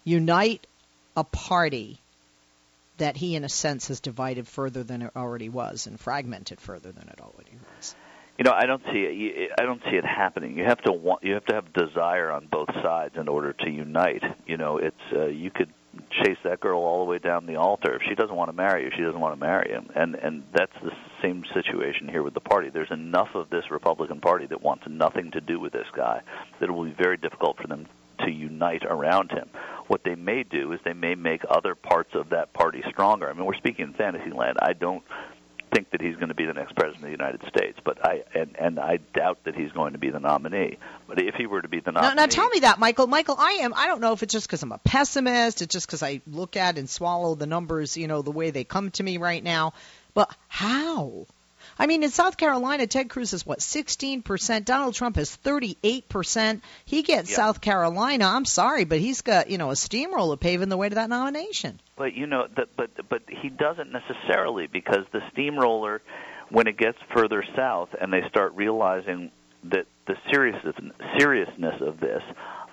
unite 0.04 0.68
a 1.16 1.24
party 1.24 2.00
that 2.98 3.18
he, 3.18 3.36
in 3.36 3.44
a 3.44 3.50
sense, 3.50 3.88
has 3.88 4.00
divided 4.00 4.48
further 4.48 4.84
than 4.84 5.02
it 5.02 5.12
already 5.16 5.50
was 5.50 5.88
and 5.88 6.00
fragmented 6.00 6.62
further 6.62 6.92
than 6.92 7.10
it 7.10 7.20
already 7.22 7.58
was. 7.76 7.96
You 8.38 8.44
know, 8.46 8.52
I 8.52 8.66
don't 8.66 8.82
see 8.92 9.00
it. 9.00 9.52
I 9.60 9.64
don't 9.64 9.82
see 9.84 9.96
it 9.96 10.06
happening. 10.06 10.58
You 10.58 10.64
have 10.64 10.82
to 10.84 10.92
want. 10.92 11.24
You 11.24 11.34
have 11.34 11.46
to 11.46 11.56
have 11.56 11.72
desire 11.72 12.32
on 12.32 12.48
both 12.52 12.70
sides 12.82 13.14
in 13.16 13.28
order 13.28 13.54
to 13.54 13.70
unite. 13.70 14.24
You 14.48 14.58
know, 14.58 14.78
it's 14.78 14.96
uh, 15.16 15.28
you 15.28 15.52
could 15.52 15.72
chase 16.24 16.38
that 16.44 16.60
girl 16.60 16.82
all 16.82 17.06
the 17.06 17.10
way 17.10 17.20
down 17.20 17.46
the 17.46 17.58
altar. 17.58 17.96
If 17.96 18.02
she 18.10 18.16
doesn't 18.16 18.36
want 18.36 18.50
to 18.50 18.54
marry 18.54 18.86
you, 18.86 18.92
she 18.96 19.04
doesn't 19.04 19.20
want 19.20 19.40
to 19.40 19.40
marry 19.40 19.70
him. 19.70 19.90
And 19.96 20.16
and 20.16 20.44
that's 20.52 20.74
the 20.82 20.92
same 21.22 21.44
situation 21.54 22.08
here 22.10 22.24
with 22.24 22.34
the 22.34 22.40
party. 22.40 22.70
There's 22.74 22.92
enough 22.92 23.30
of 23.36 23.52
this 23.52 23.66
Republican 23.70 24.20
Party 24.20 24.48
that 24.48 24.64
wants 24.64 24.86
nothing 24.88 25.30
to 25.32 25.42
do 25.42 25.60
with 25.60 25.72
this 25.72 25.88
guy 25.96 26.22
that 26.60 26.70
it 26.70 26.72
will 26.72 26.86
be 26.86 26.96
very 26.98 27.18
difficult 27.18 27.58
for 27.62 27.68
them 27.68 27.86
to 28.26 28.32
unite 28.32 28.84
around 28.84 29.32
him. 29.32 29.50
What 29.88 30.02
they 30.04 30.16
may 30.16 30.44
do 30.44 30.72
is 30.72 30.80
they 30.84 30.94
may 30.94 31.16
make 31.16 31.42
other 31.50 31.76
parts 31.76 32.12
of 32.14 32.30
that 32.30 32.54
party 32.54 32.82
stronger. 32.90 33.30
I 33.30 33.34
mean, 33.34 33.46
we're 33.46 33.56
speaking 33.56 33.88
in 33.88 33.94
fantasy 33.94 34.32
land. 34.32 34.58
I 34.62 34.74
don't 34.74 35.04
think 35.74 35.92
that 35.92 36.02
he's 36.02 36.16
going 36.16 36.28
to 36.28 36.36
be 36.36 36.46
the 36.46 36.54
next 36.54 36.76
president 36.76 37.04
of 37.04 37.06
the 37.06 37.12
United 37.12 37.42
States, 37.48 37.80
but 37.84 37.98
I 38.06 38.24
and 38.34 38.56
and 38.60 38.80
I 38.80 39.00
doubt 39.14 39.40
that 39.46 39.56
he's 39.56 39.72
going 39.72 39.94
to 39.94 40.00
be 40.00 40.10
the 40.10 40.20
nominee. 40.20 40.78
But 41.08 41.22
if 41.22 41.36
he 41.36 41.48
were 41.48 41.62
to 41.62 41.68
be 41.68 41.80
the 41.80 41.92
nominee, 41.92 42.16
now, 42.16 42.24
now 42.24 42.26
tell 42.28 42.48
me 42.50 42.60
that, 42.60 42.80
Michael. 42.80 43.08
Michael, 43.08 43.36
I 43.38 43.60
am. 43.62 43.74
I 43.74 43.88
don't 43.88 44.02
know 44.02 44.14
if 44.14 44.24
it's 44.24 44.32
just 44.32 44.48
because 44.48 44.62
I'm 44.64 44.72
a 44.72 44.78
pessimist. 44.78 45.62
It's 45.62 45.74
just 45.74 45.88
because 45.88 46.04
I 46.04 46.22
look 46.28 46.56
at 46.58 46.78
and 46.78 46.90
swallow 46.90 47.36
the 47.36 47.48
numbers, 47.48 47.98
you 47.98 48.08
know, 48.08 48.22
the 48.22 48.32
way 48.32 48.52
they 48.52 48.64
come 48.64 48.92
to 48.92 49.04
me 49.04 49.18
right 49.18 49.44
now. 49.44 49.74
But 50.14 50.34
how? 50.48 51.26
I 51.78 51.88
mean, 51.88 52.04
in 52.04 52.10
South 52.10 52.38
Carolina, 52.38 52.88
Ted 52.88 53.10
Cruz 53.10 53.34
is 53.34 53.46
what 53.46 53.60
16%. 53.60 54.66
Donald 54.66 54.94
Trump 54.94 55.18
is 55.18 55.38
38%. 55.44 56.62
He 56.86 57.04
gets 57.04 57.30
yeah. 57.30 57.36
South 57.36 57.62
Carolina. 57.62 58.26
I'm 58.26 58.46
sorry, 58.46 58.86
but 58.86 59.00
he's 59.00 59.22
got 59.22 59.50
you 59.50 59.58
know 59.58 59.72
a 59.72 59.76
steamroller 59.76 60.38
paving 60.38 60.70
the 60.70 60.78
way 60.78 60.90
to 60.90 60.96
that 60.96 61.10
nomination. 61.10 61.80
But 61.96 62.14
you 62.14 62.28
know, 62.28 62.48
that, 62.56 62.76
but 62.76 62.92
but 63.10 63.24
he 63.28 63.50
doesn't 63.50 63.92
necessarily 63.92 64.68
because 64.68 65.06
the 65.12 65.22
steamroller, 65.32 66.02
when 66.50 66.68
it 66.68 66.78
gets 66.78 66.98
further 67.14 67.44
south 67.56 67.90
and 68.00 68.14
they 68.14 68.22
start 68.30 68.54
realizing 68.56 69.32
that 69.66 69.86
the 70.08 70.16
seriousness 70.32 70.76
seriousness 71.18 71.82
of 71.82 72.00
this, 72.00 72.22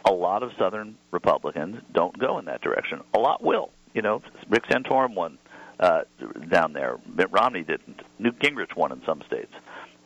a 0.05 0.13
lot 0.13 0.43
of 0.43 0.51
Southern 0.59 0.97
Republicans 1.11 1.83
don't 1.93 2.19
go 2.19 2.39
in 2.39 2.47
that 2.47 2.61
direction. 2.61 3.01
A 3.15 3.19
lot 3.19 3.43
will. 3.43 3.71
You 3.95 4.03
know, 4.03 4.23
Rick 4.49 4.65
Santorum 4.71 5.15
won 5.15 5.39
uh, 5.81 6.03
down 6.49 6.73
there. 6.73 6.99
Mitt 7.07 7.31
Romney 7.33 7.63
didn't. 7.63 8.00
Newt 8.21 8.39
Gingrich 8.39 8.77
won 8.77 8.93
in 8.93 9.03
some 9.05 9.23
states. 9.23 9.53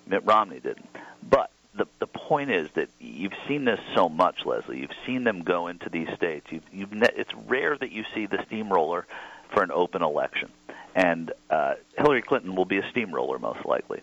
Mitt 0.06 0.24
Romney 0.24 0.60
didn't. 0.60 0.88
But 1.28 1.50
the 1.76 1.86
the 1.98 2.06
point 2.06 2.50
is 2.50 2.68
that 2.74 2.88
you've 3.00 3.32
seen 3.48 3.64
this 3.64 3.80
so 3.94 4.08
much, 4.08 4.46
Leslie. 4.46 4.78
You've 4.80 4.90
seen 5.06 5.24
them 5.24 5.42
go 5.42 5.66
into 5.66 5.88
these 5.88 6.08
states. 6.16 6.46
You've, 6.50 6.62
you've 6.72 6.92
ne- 6.92 7.14
it's 7.16 7.34
rare 7.46 7.76
that 7.76 7.90
you 7.90 8.04
see 8.14 8.26
the 8.26 8.38
steamroller 8.46 9.06
for 9.52 9.62
an 9.62 9.70
open 9.72 10.02
election, 10.02 10.52
and 10.94 11.32
uh, 11.50 11.74
Hillary 11.98 12.22
Clinton 12.22 12.54
will 12.54 12.64
be 12.64 12.78
a 12.78 12.88
steamroller 12.90 13.38
most 13.38 13.64
likely. 13.66 14.00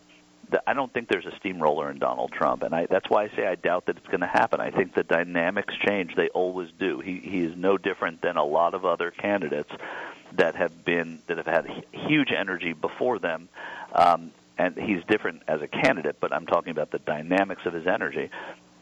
I 0.67 0.73
don't 0.73 0.91
think 0.93 1.07
there's 1.09 1.25
a 1.25 1.35
steamroller 1.37 1.89
in 1.89 1.99
Donald 1.99 2.31
Trump, 2.31 2.63
and 2.63 2.73
I, 2.73 2.87
that's 2.89 3.09
why 3.09 3.23
I 3.23 3.29
say 3.35 3.47
I 3.47 3.55
doubt 3.55 3.85
that 3.87 3.97
it's 3.97 4.07
going 4.07 4.21
to 4.21 4.27
happen. 4.27 4.59
I 4.59 4.71
think 4.71 4.95
the 4.95 5.03
dynamics 5.03 5.73
change; 5.85 6.15
they 6.15 6.29
always 6.29 6.69
do. 6.79 6.99
He 6.99 7.19
he 7.19 7.39
is 7.39 7.55
no 7.55 7.77
different 7.77 8.21
than 8.21 8.37
a 8.37 8.43
lot 8.43 8.73
of 8.73 8.85
other 8.85 9.11
candidates 9.11 9.71
that 10.37 10.55
have 10.55 10.85
been 10.85 11.19
that 11.27 11.37
have 11.37 11.47
had 11.47 11.67
huge 11.91 12.31
energy 12.31 12.73
before 12.73 13.19
them. 13.19 13.49
Um, 13.93 14.31
and 14.57 14.77
he's 14.77 15.03
different 15.07 15.41
as 15.47 15.61
a 15.61 15.67
candidate, 15.67 16.17
but 16.19 16.31
I'm 16.31 16.45
talking 16.45 16.71
about 16.71 16.91
the 16.91 16.99
dynamics 16.99 17.63
of 17.65 17.73
his 17.73 17.87
energy 17.87 18.29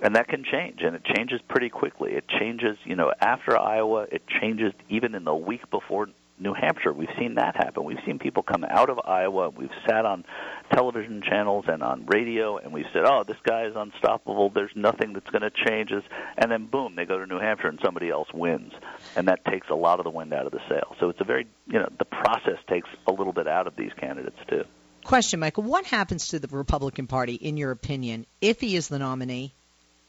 and 0.01 0.15
that 0.15 0.27
can 0.27 0.43
change 0.43 0.81
and 0.81 0.95
it 0.95 1.03
changes 1.03 1.41
pretty 1.47 1.69
quickly 1.69 2.13
it 2.13 2.27
changes 2.27 2.77
you 2.85 2.95
know 2.95 3.11
after 3.19 3.57
iowa 3.57 4.07
it 4.11 4.23
changes 4.27 4.73
even 4.88 5.15
in 5.15 5.23
the 5.23 5.35
week 5.35 5.69
before 5.69 6.07
new 6.39 6.53
hampshire. 6.53 6.93
We've 6.93 7.10
seen 7.17 7.36
that 7.36 7.55
happen. 7.55 7.84
We've 7.84 8.00
seen 8.05 8.19
people 8.19 8.43
come 8.43 8.63
out 8.63 8.89
of 8.89 9.00
iowa. 9.03 9.50
We've 9.50 9.69
sat 9.88 10.05
on 10.05 10.25
television 10.74 11.22
channels 11.22 11.65
and 11.67 11.84
on 11.84 12.05
radio 12.05 12.58
and 12.58 12.72
we've 12.72 12.86
said 12.93 13.03
oh 13.05 13.24
this 13.27 13.38
guy 13.43 13.65
is 13.65 13.74
unstoppable. 13.75 14.50
There's 14.50 14.72
nothing 14.75 15.13
that's 15.13 15.29
going 15.29 15.41
to 15.41 15.51
change 15.51 15.91
us. 15.91 16.03
And 16.38 16.51
then 16.51 16.67
boom 16.67 16.96
they 16.96 17.05
go 17.05 17.17
to 17.17 17.25
new 17.25 17.39
hampshire 17.39 17.67
and 17.67 17.79
somebody 17.84 18.10
else 18.10 18.27
wins. 18.34 18.74
And 19.15 19.27
that 19.27 19.46
takes 19.46 19.69
a 19.69 19.75
lot 19.75 20.00
of 20.00 20.03
the 20.03 20.12
wind 20.12 20.34
out 20.34 20.46
of 20.46 20.51
the 20.51 20.62
sail. 20.69 20.96
So 21.00 21.10
it's 21.10 21.22
a 21.22 21.25
very 21.25 21.48
you 21.67 21.79
know 21.79 21.89
the 21.98 22.05
process 22.05 22.58
takes 22.69 22.89
a 23.08 23.12
little 23.12 23.34
bit 23.34 23.48
out 23.48 23.67
of 23.67 23.75
these 23.75 23.91
candidates 24.00 24.39
too. 24.50 24.63
Question 25.03 25.39
michael. 25.39 25.63
What 25.63 25.86
happens 25.86 26.29
to 26.29 26.39
the 26.39 26.48
republican 26.48 27.08
party 27.08 27.36
in 27.36 27.58
your 27.58 27.72
opinion 27.72 28.25
if 28.41 28.60
he 28.62 28.75
is 28.75 28.88
the 28.88 29.00
nominee 29.00 29.55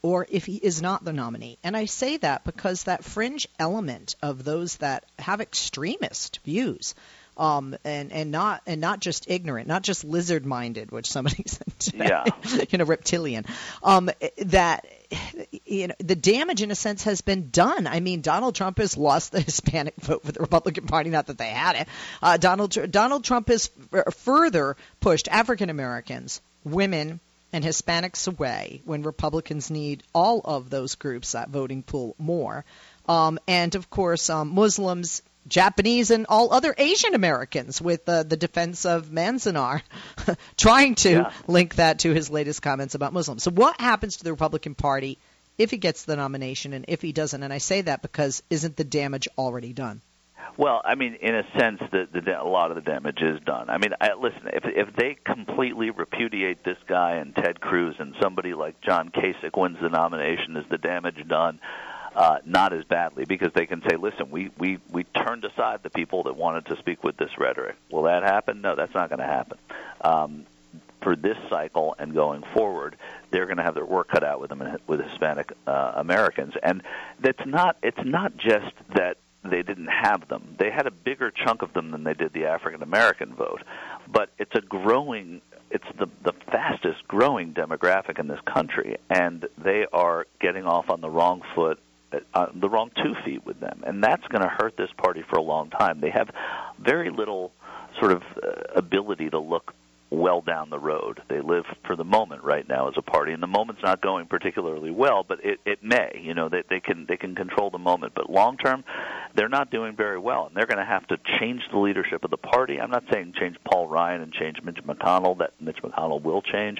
or 0.01 0.25
if 0.29 0.45
he 0.45 0.55
is 0.55 0.81
not 0.81 1.03
the 1.03 1.13
nominee. 1.13 1.57
And 1.63 1.77
I 1.77 1.85
say 1.85 2.17
that 2.17 2.43
because 2.43 2.83
that 2.83 3.03
fringe 3.03 3.47
element 3.59 4.15
of 4.21 4.43
those 4.43 4.77
that 4.77 5.05
have 5.19 5.41
extremist 5.41 6.39
views 6.43 6.95
um, 7.37 7.75
and 7.83 8.11
and 8.11 8.31
not 8.31 8.61
and 8.67 8.81
not 8.81 8.99
just 8.99 9.29
ignorant, 9.29 9.67
not 9.67 9.83
just 9.83 10.03
lizard 10.03 10.45
minded, 10.45 10.91
which 10.91 11.09
somebody 11.09 11.43
said 11.47 11.79
today, 11.79 12.07
yeah. 12.07 12.25
you 12.69 12.77
know, 12.77 12.85
reptilian. 12.85 13.45
Um, 13.81 14.11
that 14.37 14.85
you 15.65 15.87
know 15.87 15.95
the 15.99 16.15
damage 16.15 16.61
in 16.61 16.71
a 16.71 16.75
sense 16.75 17.03
has 17.03 17.21
been 17.21 17.49
done. 17.49 17.87
I 17.87 17.99
mean, 17.99 18.21
Donald 18.21 18.55
Trump 18.55 18.77
has 18.79 18.97
lost 18.97 19.31
the 19.31 19.41
Hispanic 19.41 19.95
vote 19.95 20.23
for 20.23 20.31
the 20.31 20.41
Republican 20.41 20.85
Party. 20.85 21.09
Not 21.09 21.27
that 21.27 21.37
they 21.37 21.49
had 21.49 21.75
it. 21.77 21.87
Uh, 22.21 22.37
Donald 22.37 22.77
Donald 22.91 23.23
Trump 23.23 23.47
has 23.47 23.69
f- 23.93 24.13
further 24.13 24.75
pushed 24.99 25.27
African 25.27 25.69
Americans, 25.69 26.41
women 26.63 27.19
and 27.53 27.63
Hispanics 27.63 28.27
away 28.27 28.81
when 28.85 29.03
Republicans 29.03 29.69
need 29.69 30.03
all 30.13 30.41
of 30.43 30.69
those 30.69 30.95
groups, 30.95 31.33
that 31.33 31.49
voting 31.49 31.83
pool, 31.83 32.15
more. 32.17 32.63
Um, 33.07 33.39
and 33.47 33.75
of 33.75 33.89
course, 33.89 34.29
um, 34.29 34.53
Muslims, 34.53 35.21
Japanese, 35.47 36.11
and 36.11 36.25
all 36.29 36.53
other 36.53 36.73
Asian 36.77 37.13
Americans 37.13 37.81
with 37.81 38.07
uh, 38.07 38.23
the 38.23 38.37
defense 38.37 38.85
of 38.85 39.07
Manzanar 39.09 39.81
trying 40.57 40.95
to 40.95 41.11
yeah. 41.11 41.31
link 41.47 41.75
that 41.75 41.99
to 41.99 42.13
his 42.13 42.29
latest 42.29 42.61
comments 42.61 42.95
about 42.95 43.13
Muslims. 43.13 43.43
So, 43.43 43.51
what 43.51 43.79
happens 43.79 44.17
to 44.17 44.23
the 44.23 44.31
Republican 44.31 44.75
Party 44.75 45.17
if 45.57 45.71
he 45.71 45.77
gets 45.77 46.05
the 46.05 46.15
nomination 46.15 46.73
and 46.73 46.85
if 46.87 47.01
he 47.01 47.11
doesn't? 47.11 47.43
And 47.43 47.51
I 47.51 47.57
say 47.57 47.81
that 47.81 48.01
because 48.01 48.43
isn't 48.49 48.77
the 48.77 48.83
damage 48.83 49.27
already 49.37 49.73
done? 49.73 50.01
Well, 50.57 50.81
I 50.83 50.95
mean, 50.95 51.15
in 51.15 51.33
a 51.33 51.43
sense, 51.57 51.79
the, 51.91 52.07
the, 52.11 52.41
a 52.41 52.43
lot 52.43 52.71
of 52.71 52.75
the 52.75 52.81
damage 52.81 53.21
is 53.21 53.39
done. 53.41 53.69
I 53.69 53.77
mean, 53.77 53.93
I, 53.99 54.13
listen, 54.13 54.49
if 54.53 54.63
if 54.65 54.95
they 54.95 55.17
completely 55.25 55.89
repudiate 55.89 56.63
this 56.63 56.77
guy 56.87 57.13
and 57.15 57.35
Ted 57.35 57.61
Cruz, 57.61 57.95
and 57.99 58.15
somebody 58.21 58.53
like 58.53 58.79
John 58.81 59.09
Kasich 59.09 59.57
wins 59.57 59.77
the 59.81 59.89
nomination, 59.89 60.57
is 60.57 60.65
the 60.69 60.77
damage 60.77 61.27
done? 61.27 61.59
Uh, 62.13 62.39
not 62.45 62.73
as 62.73 62.83
badly 62.83 63.23
because 63.23 63.53
they 63.53 63.65
can 63.65 63.81
say, 63.89 63.95
"Listen, 63.95 64.29
we 64.29 64.51
we 64.57 64.79
we 64.89 65.05
turned 65.05 65.45
aside 65.45 65.79
the 65.81 65.89
people 65.89 66.23
that 66.23 66.35
wanted 66.35 66.65
to 66.65 66.77
speak 66.77 67.03
with 67.03 67.15
this 67.15 67.31
rhetoric." 67.37 67.77
Will 67.89 68.03
that 68.03 68.23
happen? 68.23 68.61
No, 68.61 68.75
that's 68.75 68.93
not 68.93 69.09
going 69.09 69.19
to 69.19 69.25
happen. 69.25 69.57
Um, 70.01 70.45
for 71.01 71.15
this 71.15 71.37
cycle 71.49 71.95
and 71.97 72.13
going 72.13 72.43
forward, 72.53 72.97
they're 73.31 73.45
going 73.45 73.57
to 73.57 73.63
have 73.63 73.75
their 73.75 73.85
work 73.85 74.09
cut 74.09 74.23
out 74.23 74.39
with 74.39 74.49
them 74.49 74.77
with 74.87 75.01
Hispanic 75.01 75.53
uh, 75.65 75.93
Americans, 75.95 76.53
and 76.61 76.83
that's 77.19 77.45
not. 77.45 77.77
It's 77.81 78.03
not 78.03 78.35
just 78.35 78.73
that 78.95 79.17
they 79.43 79.63
didn't 79.63 79.87
have 79.87 80.27
them. 80.27 80.55
They 80.59 80.69
had 80.69 80.87
a 80.87 80.91
bigger 80.91 81.31
chunk 81.31 81.61
of 81.61 81.73
them 81.73 81.91
than 81.91 82.03
they 82.03 82.13
did 82.13 82.33
the 82.33 82.45
African 82.45 82.83
American 82.83 83.33
vote, 83.33 83.63
but 84.11 84.29
it's 84.37 84.55
a 84.55 84.61
growing 84.61 85.41
it's 85.69 85.85
the 85.97 86.07
the 86.23 86.33
fastest 86.51 87.07
growing 87.07 87.53
demographic 87.53 88.19
in 88.19 88.27
this 88.27 88.41
country 88.41 88.97
and 89.09 89.47
they 89.63 89.85
are 89.93 90.27
getting 90.39 90.65
off 90.65 90.89
on 90.89 91.01
the 91.01 91.09
wrong 91.09 91.41
foot 91.55 91.79
uh, 92.33 92.47
the 92.53 92.69
wrong 92.69 92.91
two 92.95 93.15
feet 93.23 93.45
with 93.45 93.59
them. 93.59 93.83
And 93.85 94.03
that's 94.03 94.25
going 94.27 94.41
to 94.41 94.49
hurt 94.49 94.75
this 94.77 94.89
party 94.97 95.23
for 95.29 95.37
a 95.37 95.41
long 95.41 95.69
time. 95.69 96.01
They 96.01 96.09
have 96.09 96.29
very 96.79 97.09
little 97.09 97.51
sort 97.99 98.11
of 98.11 98.21
uh, 98.21 98.73
ability 98.75 99.29
to 99.29 99.39
look 99.39 99.73
well 100.11 100.41
down 100.41 100.69
the 100.69 100.77
road. 100.77 101.21
They 101.29 101.39
live 101.39 101.63
for 101.87 101.95
the 101.95 102.03
moment 102.03 102.43
right 102.43 102.67
now 102.67 102.89
as 102.89 102.95
a 102.97 103.01
party, 103.01 103.31
and 103.31 103.41
the 103.41 103.47
moment's 103.47 103.81
not 103.81 104.01
going 104.01 104.27
particularly 104.27 104.91
well, 104.91 105.25
but 105.27 105.43
it, 105.43 105.59
it 105.65 105.81
may. 105.81 106.21
You 106.21 106.33
know, 106.33 106.49
they, 106.49 106.63
they 106.69 106.81
can 106.81 107.05
they 107.07 107.17
can 107.17 107.33
control 107.33 107.69
the 107.69 107.79
moment, 107.79 108.13
but 108.13 108.29
long 108.29 108.57
term, 108.57 108.83
they're 109.35 109.49
not 109.49 109.71
doing 109.71 109.95
very 109.95 110.19
well, 110.19 110.47
and 110.47 110.55
they're 110.55 110.67
going 110.67 110.77
to 110.77 110.85
have 110.85 111.07
to 111.07 111.17
change 111.39 111.61
the 111.71 111.79
leadership 111.79 112.23
of 112.23 112.29
the 112.29 112.37
party. 112.37 112.79
I'm 112.79 112.91
not 112.91 113.05
saying 113.11 113.33
change 113.39 113.55
Paul 113.63 113.87
Ryan 113.87 114.21
and 114.21 114.33
change 114.33 114.57
Mitch 114.63 114.79
McConnell. 114.85 115.37
That 115.39 115.53
Mitch 115.61 115.77
McConnell 115.81 116.21
will 116.21 116.41
change, 116.41 116.79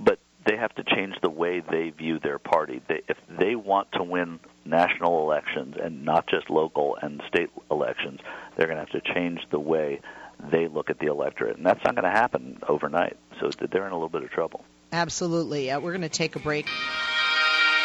but 0.00 0.20
they 0.46 0.56
have 0.56 0.74
to 0.76 0.84
change 0.84 1.14
the 1.22 1.30
way 1.30 1.62
they 1.70 1.90
view 1.90 2.18
their 2.18 2.38
party. 2.38 2.80
They, 2.88 3.02
if 3.08 3.18
they 3.38 3.56
want 3.56 3.92
to 3.92 4.02
win 4.02 4.40
national 4.64 5.22
elections 5.22 5.76
and 5.82 6.04
not 6.04 6.28
just 6.28 6.50
local 6.50 6.96
and 7.00 7.22
state 7.28 7.50
elections, 7.70 8.20
they're 8.56 8.66
going 8.66 8.78
to 8.78 8.92
have 8.92 9.02
to 9.02 9.14
change 9.14 9.40
the 9.50 9.58
way 9.58 10.00
they 10.50 10.68
look 10.68 10.90
at 10.90 10.98
the 10.98 11.06
electorate, 11.06 11.56
and 11.56 11.66
that's 11.66 11.84
not 11.84 11.94
going 11.94 12.04
to 12.04 12.10
happen 12.10 12.58
overnight. 12.68 13.16
So 13.40 13.50
they're 13.70 13.86
in 13.86 13.92
a 13.92 13.96
little 13.96 14.08
bit 14.08 14.22
of 14.22 14.30
trouble. 14.30 14.64
Absolutely. 14.92 15.70
Uh, 15.70 15.80
we're 15.80 15.92
going 15.92 16.02
to 16.02 16.08
take 16.08 16.36
a 16.36 16.38
break. 16.38 16.66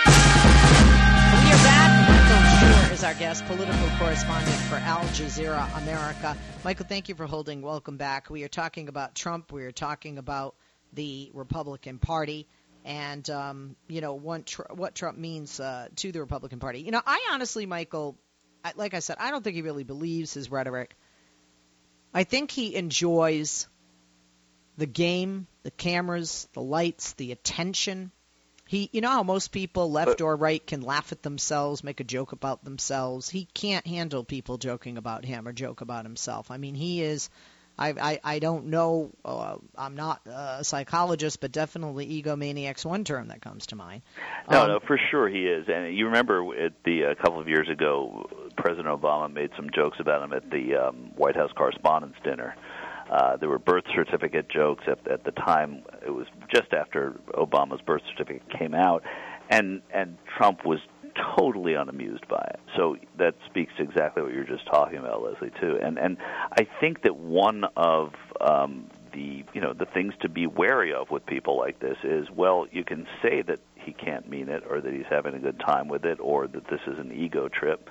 We 0.06 0.12
are 0.12 1.64
back. 1.64 2.10
Michael 2.10 2.84
Shure 2.84 2.94
is 2.94 3.04
our 3.04 3.14
guest, 3.16 3.46
political 3.46 3.90
correspondent 3.98 4.56
for 4.70 4.76
Al 4.76 5.02
Jazeera 5.10 5.78
America. 5.84 6.38
Michael, 6.64 6.86
thank 6.88 7.10
you 7.10 7.16
for 7.16 7.26
holding. 7.26 7.62
Welcome 7.62 7.98
back. 7.98 8.30
We 8.30 8.44
are 8.44 8.50
talking 8.50 8.88
about 8.88 9.16
Trump. 9.16 9.52
We 9.52 9.64
are 9.66 9.72
talking 9.72 10.18
about 10.18 10.56
the 10.94 11.30
Republican 11.34 12.00
Party 12.00 12.48
and 12.86 13.28
um, 13.32 13.76
you 13.88 14.00
know 14.00 14.14
what, 14.14 14.46
tr- 14.46 14.72
what 14.74 14.94
Trump 14.94 15.18
means 15.18 15.60
uh, 15.60 15.88
to 15.98 16.12
the 16.12 16.22
Republican 16.22 16.60
Party. 16.60 16.82
You 16.82 16.92
know, 16.92 17.02
I 17.06 17.30
honestly, 17.32 17.66
Michael, 17.66 18.16
I, 18.64 18.74
like 18.76 18.94
I 18.94 19.00
said, 19.00 19.18
I 19.20 19.32
don't 19.32 19.44
think 19.44 19.56
he 19.56 19.64
really 19.64 19.84
believes 19.84 20.34
his 20.34 20.52
rhetoric. 20.52 20.96
I 22.14 22.24
think 22.24 22.52
he 22.52 22.76
enjoys 22.76 23.68
the 24.78 24.86
game, 24.86 25.48
the 25.64 25.72
cameras, 25.72 26.48
the 26.54 26.62
lights, 26.62 27.14
the 27.14 27.32
attention. 27.32 28.12
He, 28.68 28.90
you 28.94 29.02
know 29.02 29.10
how 29.10 29.24
most 29.24 29.52
people, 29.52 29.92
left 29.92 30.22
or 30.22 30.36
right, 30.36 30.66
can 30.66 30.82
laugh 30.82 31.12
at 31.12 31.24
themselves, 31.24 31.84
make 31.84 32.00
a 32.00 32.06
joke 32.06 32.32
about 32.32 32.64
themselves. 32.64 33.30
He 33.30 33.46
can't 33.46 33.86
handle 33.86 34.24
people 34.24 34.58
joking 34.58 34.98
about 34.98 35.26
him 35.26 35.48
or 35.48 35.54
joke 35.54 35.82
about 35.82 36.06
himself. 36.06 36.52
I 36.52 36.58
mean, 36.58 36.76
he 36.76 37.02
is. 37.02 37.30
I 37.78 37.90
I, 37.90 38.20
I 38.24 38.40
don't 38.40 38.68
know. 38.68 39.12
Uh, 39.24 39.58
I'm 39.78 39.96
not 39.96 40.22
a 40.26 40.64
psychologist, 40.64 41.40
but 41.40 41.52
definitely 41.52 42.22
egomaniac's 42.22 42.86
one 42.86 43.04
term 43.04 43.28
that 43.30 43.42
comes 43.42 43.68
to 43.68 43.76
mind. 43.76 44.02
No, 44.50 44.62
um, 44.62 44.68
no, 44.70 44.80
for 44.86 45.00
sure 45.12 45.30
he 45.30 45.46
is. 45.46 45.66
And 45.68 45.96
you 45.96 46.06
remember 46.06 46.44
at 46.64 46.74
the 46.84 47.04
a 47.04 47.16
couple 47.16 47.40
of 47.40 47.48
years 47.48 47.70
ago, 47.70 48.30
President 48.58 48.88
Obama 48.88 49.32
made 49.32 49.52
some 49.56 49.70
jokes 49.74 49.98
about 50.00 50.24
him 50.24 50.34
at 50.34 50.50
the 50.50 50.76
um, 50.76 51.12
White 51.16 51.36
House 51.36 51.52
Correspondents' 51.56 52.18
Dinner. 52.24 52.56
Uh, 53.10 53.38
there 53.38 53.50
were 53.50 53.60
birth 53.60 53.84
certificate 53.94 54.50
jokes 54.50 54.84
at, 54.88 55.08
at 55.08 55.24
the 55.24 55.32
time. 55.32 55.84
It 56.06 56.10
was 56.10 56.26
just 56.54 56.74
after 56.74 57.12
Obama's 57.34 57.82
birth 57.82 58.02
certificate 58.10 58.50
came 58.58 58.74
out, 58.74 59.04
and 59.50 59.82
and 59.94 60.18
Trump 60.38 60.66
was 60.66 60.80
totally 61.38 61.74
unamused 61.74 62.28
by 62.28 62.44
it. 62.54 62.60
So 62.76 62.98
that 63.18 63.36
speaks 63.50 63.74
to 63.78 63.84
exactly 63.84 64.24
what 64.24 64.34
you're 64.34 64.44
just 64.44 64.66
talking 64.68 64.98
about, 64.98 65.24
Leslie, 65.24 65.52
too. 65.60 65.78
And 65.82 65.98
and 65.98 66.18
I 66.52 66.68
think 66.80 67.04
that 67.04 67.18
one 67.18 67.66
of 67.76 68.14
um, 68.42 68.90
the 69.14 69.44
you 69.54 69.62
know 69.62 69.74
the 69.74 69.86
things 69.86 70.14
to 70.22 70.30
be 70.30 70.48
wary 70.48 70.94
of 70.94 71.10
with 71.12 71.26
people 71.26 71.58
like 71.58 71.80
this 71.80 71.98
is 72.04 72.28
well, 72.34 72.68
you 72.72 72.84
can 72.84 73.08
say 73.22 73.42
that 73.44 73.60
he 73.76 73.94
can't 73.94 74.30
mean 74.30 74.50
it, 74.50 74.64
or 74.70 74.82
that 74.82 74.94
he's 74.94 75.06
having 75.10 75.36
a 75.36 75.40
good 75.40 75.60
time 75.60 75.88
with 75.88 76.06
it, 76.06 76.20
or 76.20 76.48
that 76.48 76.68
this 76.70 76.82
is 76.88 77.00
an 77.00 77.12
ego 77.12 77.48
trip 77.48 77.90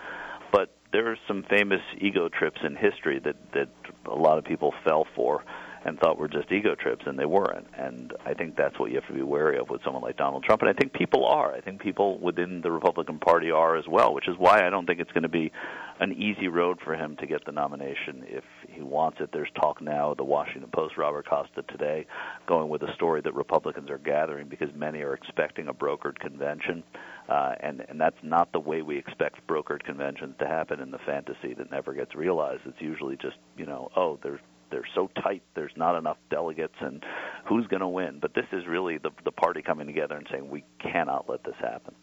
but 0.52 0.70
there 0.92 1.10
are 1.10 1.18
some 1.26 1.42
famous 1.50 1.80
ego 1.98 2.28
trips 2.28 2.60
in 2.64 2.76
history 2.76 3.18
that 3.18 3.34
that 3.52 3.68
a 4.06 4.14
lot 4.14 4.38
of 4.38 4.44
people 4.44 4.72
fell 4.84 5.04
for 5.16 5.42
and 5.84 5.98
thought 5.98 6.18
were 6.18 6.28
just 6.28 6.50
ego 6.50 6.74
trips, 6.74 7.04
and 7.06 7.18
they 7.18 7.26
weren't. 7.26 7.66
And 7.76 8.12
I 8.24 8.34
think 8.34 8.56
that's 8.56 8.78
what 8.78 8.90
you 8.90 8.96
have 8.96 9.06
to 9.08 9.12
be 9.12 9.22
wary 9.22 9.58
of 9.58 9.68
with 9.68 9.82
someone 9.84 10.02
like 10.02 10.16
Donald 10.16 10.44
Trump. 10.44 10.62
And 10.62 10.70
I 10.70 10.72
think 10.72 10.92
people 10.94 11.26
are. 11.26 11.54
I 11.54 11.60
think 11.60 11.80
people 11.80 12.18
within 12.18 12.62
the 12.62 12.72
Republican 12.72 13.18
Party 13.18 13.50
are 13.50 13.76
as 13.76 13.84
well, 13.86 14.14
which 14.14 14.28
is 14.28 14.34
why 14.38 14.66
I 14.66 14.70
don't 14.70 14.86
think 14.86 15.00
it's 15.00 15.12
going 15.12 15.24
to 15.24 15.28
be 15.28 15.52
an 16.00 16.12
easy 16.12 16.48
road 16.48 16.78
for 16.82 16.94
him 16.94 17.16
to 17.20 17.26
get 17.26 17.44
the 17.44 17.52
nomination 17.52 18.24
if 18.26 18.44
he 18.68 18.82
wants 18.82 19.18
it. 19.20 19.30
There's 19.32 19.50
talk 19.60 19.80
now, 19.80 20.14
the 20.14 20.24
Washington 20.24 20.70
Post, 20.74 20.96
Robert 20.96 21.28
Costa 21.28 21.62
today, 21.68 22.06
going 22.48 22.68
with 22.68 22.82
a 22.82 22.92
story 22.94 23.20
that 23.20 23.34
Republicans 23.34 23.90
are 23.90 23.98
gathering 23.98 24.48
because 24.48 24.68
many 24.74 25.02
are 25.02 25.14
expecting 25.14 25.68
a 25.68 25.74
brokered 25.74 26.18
convention. 26.18 26.82
Uh, 27.28 27.54
and 27.60 27.84
and 27.88 28.00
that's 28.00 28.16
not 28.22 28.52
the 28.52 28.60
way 28.60 28.82
we 28.82 28.98
expect 28.98 29.46
brokered 29.46 29.82
conventions 29.82 30.34
to 30.38 30.46
happen 30.46 30.80
in 30.80 30.90
the 30.90 30.98
fantasy 31.06 31.54
that 31.56 31.70
never 31.70 31.94
gets 31.94 32.14
realized. 32.14 32.62
It's 32.66 32.80
usually 32.80 33.16
just 33.16 33.36
you 33.56 33.64
know 33.64 33.90
oh 33.96 34.18
there's 34.22 34.40
they're 34.74 34.88
so 34.92 35.08
tight. 35.22 35.44
There's 35.54 35.72
not 35.76 35.96
enough 35.96 36.16
delegates, 36.30 36.74
and 36.80 37.04
who's 37.48 37.64
going 37.68 37.80
to 37.80 37.88
win? 37.88 38.18
But 38.20 38.34
this 38.34 38.46
is 38.52 38.66
really 38.66 38.98
the 38.98 39.10
the 39.24 39.30
party 39.30 39.62
coming 39.62 39.86
together 39.86 40.16
and 40.16 40.26
saying 40.28 40.50
we 40.50 40.64
cannot 40.80 41.30
let 41.30 41.44
this 41.44 41.54
happen. 41.60 41.94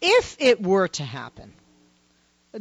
If 0.00 0.36
it 0.38 0.62
were 0.62 0.86
to 0.86 1.02
happen, 1.02 1.54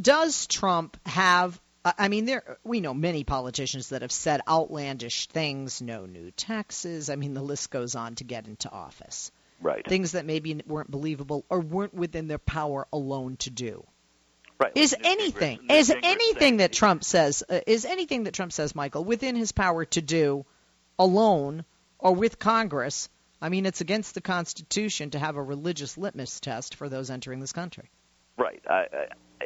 does 0.01 0.47
Trump 0.47 0.97
have 1.05 1.61
I 1.85 2.07
mean, 2.07 2.25
there 2.25 2.57
we 2.63 2.81
know 2.81 2.95
many 2.95 3.23
politicians 3.23 3.89
that 3.89 4.01
have 4.01 4.11
said 4.11 4.41
outlandish 4.49 5.27
things, 5.27 5.79
no 5.79 6.07
new 6.07 6.31
taxes. 6.31 7.11
I 7.11 7.15
mean, 7.15 7.35
the 7.35 7.43
list 7.43 7.69
goes 7.69 7.93
on 7.93 8.15
to 8.15 8.23
get 8.23 8.47
into 8.47 8.71
office. 8.71 9.31
Right. 9.61 9.87
Things 9.87 10.13
that 10.13 10.25
maybe 10.25 10.59
weren't 10.65 10.89
believable 10.89 11.45
or 11.47 11.59
weren't 11.59 11.93
within 11.93 12.27
their 12.27 12.39
power 12.39 12.87
alone 12.91 13.37
to 13.37 13.51
do. 13.51 13.85
Right. 14.59 14.71
Is 14.75 14.95
anything 15.03 15.59
is 15.69 15.91
anything 15.91 16.57
that 16.57 16.73
Trump 16.73 17.03
says 17.03 17.43
uh, 17.47 17.59
is 17.67 17.85
anything 17.85 18.23
that 18.23 18.33
Trump 18.33 18.51
says, 18.51 18.73
Michael, 18.73 19.03
within 19.03 19.35
his 19.35 19.51
power 19.51 19.85
to 19.85 20.01
do 20.01 20.45
alone 20.97 21.63
or 21.99 22.13
with 22.13 22.39
Congress? 22.39 23.09
I 23.39 23.49
mean, 23.49 23.67
it's 23.67 23.81
against 23.81 24.15
the 24.15 24.21
Constitution 24.21 25.11
to 25.11 25.19
have 25.19 25.35
a 25.35 25.43
religious 25.43 25.95
litmus 25.95 26.39
test 26.39 26.73
for 26.73 26.89
those 26.89 27.11
entering 27.11 27.39
this 27.39 27.53
country. 27.53 27.91
Right. 28.35 28.63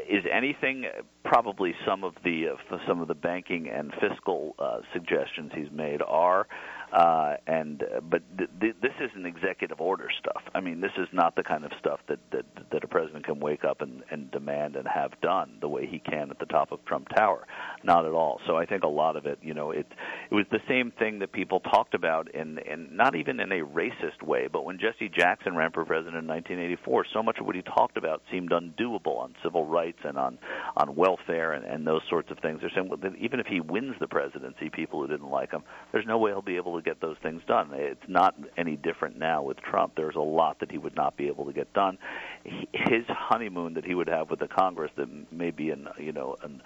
Is 0.10 0.24
anything 0.32 0.86
probably 1.26 1.76
some 1.86 2.06
of 2.06 2.16
the 2.24 2.48
uh, 2.54 2.78
some 2.88 3.02
of 3.02 3.10
the 3.10 3.16
banking 3.16 3.70
and 3.70 3.94
fiscal 4.00 4.56
uh, 4.60 4.80
suggestions 4.94 5.52
he's 5.54 5.72
made 5.72 6.02
are 6.02 6.48
uh, 6.92 7.36
and 7.48 7.84
uh, 7.84 8.02
but 8.02 8.22
th- 8.38 8.50
th- 8.60 8.76
this 8.82 8.92
isn't 9.00 9.26
executive 9.26 9.80
order 9.80 10.10
stuff. 10.20 10.42
I 10.54 10.60
mean, 10.60 10.82
this 10.82 10.92
is 10.98 11.08
not 11.14 11.36
the 11.36 11.44
kind 11.44 11.64
of 11.64 11.72
stuff 11.80 12.00
that 12.10 12.20
that, 12.32 12.46
that 12.72 12.84
a 12.84 12.88
president 12.88 13.26
can 13.26 13.40
wake 13.40 13.64
up 13.64 13.82
and, 13.82 14.04
and 14.12 14.30
demand 14.32 14.76
and 14.76 14.88
have 14.88 15.12
done 15.22 15.58
the 15.62 15.70
way 15.70 15.88
he 15.88 16.00
can 16.00 16.32
at 16.32 16.40
the 16.40 16.46
top 16.46 16.72
of 16.72 16.84
Trump 16.86 17.08
Tower. 17.16 17.48
Not 17.84 18.06
at 18.06 18.12
all. 18.12 18.42
So 18.46 18.58
I 18.58 18.66
think 18.66 18.84
a 18.84 18.90
lot 18.90 19.16
of 19.16 19.26
it, 19.26 19.40
you 19.42 19.54
know, 19.54 19.72
it 19.72 19.88
it 20.30 20.36
was 20.36 20.46
the 20.52 20.60
same 20.68 20.92
thing 20.92 21.20
that 21.20 21.32
people 21.32 21.62
talked 21.62 21.94
about 21.94 22.34
in 22.34 22.58
in 22.60 22.96
not 22.96 23.16
even 23.16 23.40
in 23.40 23.52
a 23.52 23.66
racist 23.66 24.22
way, 24.22 24.48
but 24.52 24.66
when 24.66 24.78
Jesse 24.78 25.10
Jackson 25.10 25.56
ran 25.56 25.72
for 25.72 25.86
president 25.86 26.18
in 26.18 26.28
1984, 26.28 27.06
so 27.14 27.24
much 27.24 27.38
of 27.40 27.46
what 27.46 27.56
he 27.56 27.62
talked 27.62 27.98
about 27.98 28.22
seemed 28.30 28.52
undoable 28.52 29.18
on 29.18 29.34
civil 29.44 29.66
rights 29.66 30.00
and 30.04 30.18
on 30.18 30.38
on 30.76 30.96
welfare 30.96 31.54
and, 31.54 31.66
and 31.66 31.88
those 31.88 32.02
sorts 32.10 32.30
of 32.32 32.40
things. 32.40 32.60
They're 32.62 32.72
saying 32.76 32.90
well, 32.90 33.00
even 33.18 33.40
if 33.40 33.48
he 33.48 33.62
wins 33.62 33.96
the 34.00 34.08
presidency, 34.08 34.70
people 34.70 35.02
who 35.02 35.08
didn't 35.08 35.30
like 35.30 35.52
him, 35.52 35.64
there's 35.92 36.06
no 36.06 36.18
way 36.18 36.32
he'll 36.32 36.42
be 36.42 36.58
able 36.58 36.76
to 36.76 36.81
get 36.82 37.02
those 37.02 37.18
things 37.22 37.42
done. 37.48 37.70
It's 37.74 38.08
not 38.08 38.36
any 38.58 38.76
different 38.76 39.18
now 39.18 39.42
with 39.44 39.58
Trump. 39.62 39.94
There's 39.96 40.16
a 40.16 40.22
lot 40.22 40.60
that 40.60 40.72
he 40.72 40.78
would 40.78 40.96
not 40.96 41.18
be 41.18 41.28
able 41.28 41.46
to 41.46 41.54
get 41.54 41.74
done. 41.74 41.98
His 42.44 43.06
honeymoon 43.08 43.76
that 43.76 43.86
he 43.86 43.96
would 43.96 44.10
have 44.10 44.30
with 44.30 44.40
the 44.40 44.48
Congress 44.48 44.92
that 44.98 45.32
may 45.32 45.52
be 45.52 45.70
an 45.70 45.88
you 45.98 46.12
know 46.12 46.36
an 46.44 46.62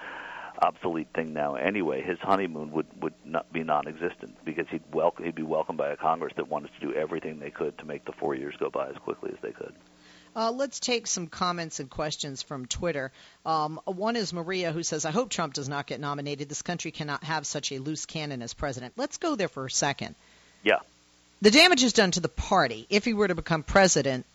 obsolete 0.61 1.07
thing 1.13 1.33
now 1.33 1.55
anyway. 1.55 2.01
His 2.01 2.19
honeymoon 2.19 2.71
would 2.71 2.87
would 3.01 3.13
not 3.23 3.51
be 3.51 3.63
non-existent 3.63 4.37
because 4.45 4.65
he'd 4.69 4.83
welcome 4.93 5.25
he'd 5.25 5.35
be 5.35 5.43
welcomed 5.43 5.77
by 5.77 5.89
a 5.89 5.97
Congress 5.97 6.33
that 6.37 6.49
wanted 6.49 6.71
to 6.79 6.87
do 6.87 6.93
everything 6.93 7.39
they 7.39 7.51
could 7.51 7.77
to 7.79 7.85
make 7.85 8.05
the 8.05 8.13
four 8.13 8.35
years 8.35 8.55
go 8.59 8.69
by 8.69 8.87
as 8.89 8.95
quickly 8.97 9.31
as 9.33 9.39
they 9.41 9.51
could. 9.51 9.73
Uh, 10.35 10.51
let's 10.51 10.79
take 10.79 11.07
some 11.07 11.27
comments 11.27 11.79
and 11.79 11.89
questions 11.89 12.41
from 12.41 12.65
Twitter. 12.65 13.11
Um, 13.45 13.79
one 13.85 14.15
is 14.15 14.33
Maria 14.33 14.71
who 14.71 14.83
says, 14.83 15.05
I 15.05 15.11
hope 15.11 15.29
Trump 15.29 15.53
does 15.53 15.69
not 15.69 15.87
get 15.87 15.99
nominated. 15.99 16.49
This 16.49 16.61
country 16.61 16.91
cannot 16.91 17.23
have 17.23 17.47
such 17.47 17.71
a 17.71 17.79
loose 17.79 18.05
cannon 18.05 18.41
as 18.41 18.53
president. 18.53 18.93
Let's 18.97 19.17
go 19.17 19.35
there 19.35 19.47
for 19.47 19.65
a 19.65 19.71
second. 19.71 20.15
Yeah. 20.63 20.79
The 21.41 21.51
damage 21.51 21.83
is 21.83 21.93
done 21.93 22.11
to 22.11 22.19
the 22.19 22.29
party. 22.29 22.85
If 22.89 23.05
he 23.05 23.13
were 23.13 23.27
to 23.27 23.35
become 23.35 23.63
president, 23.63 24.25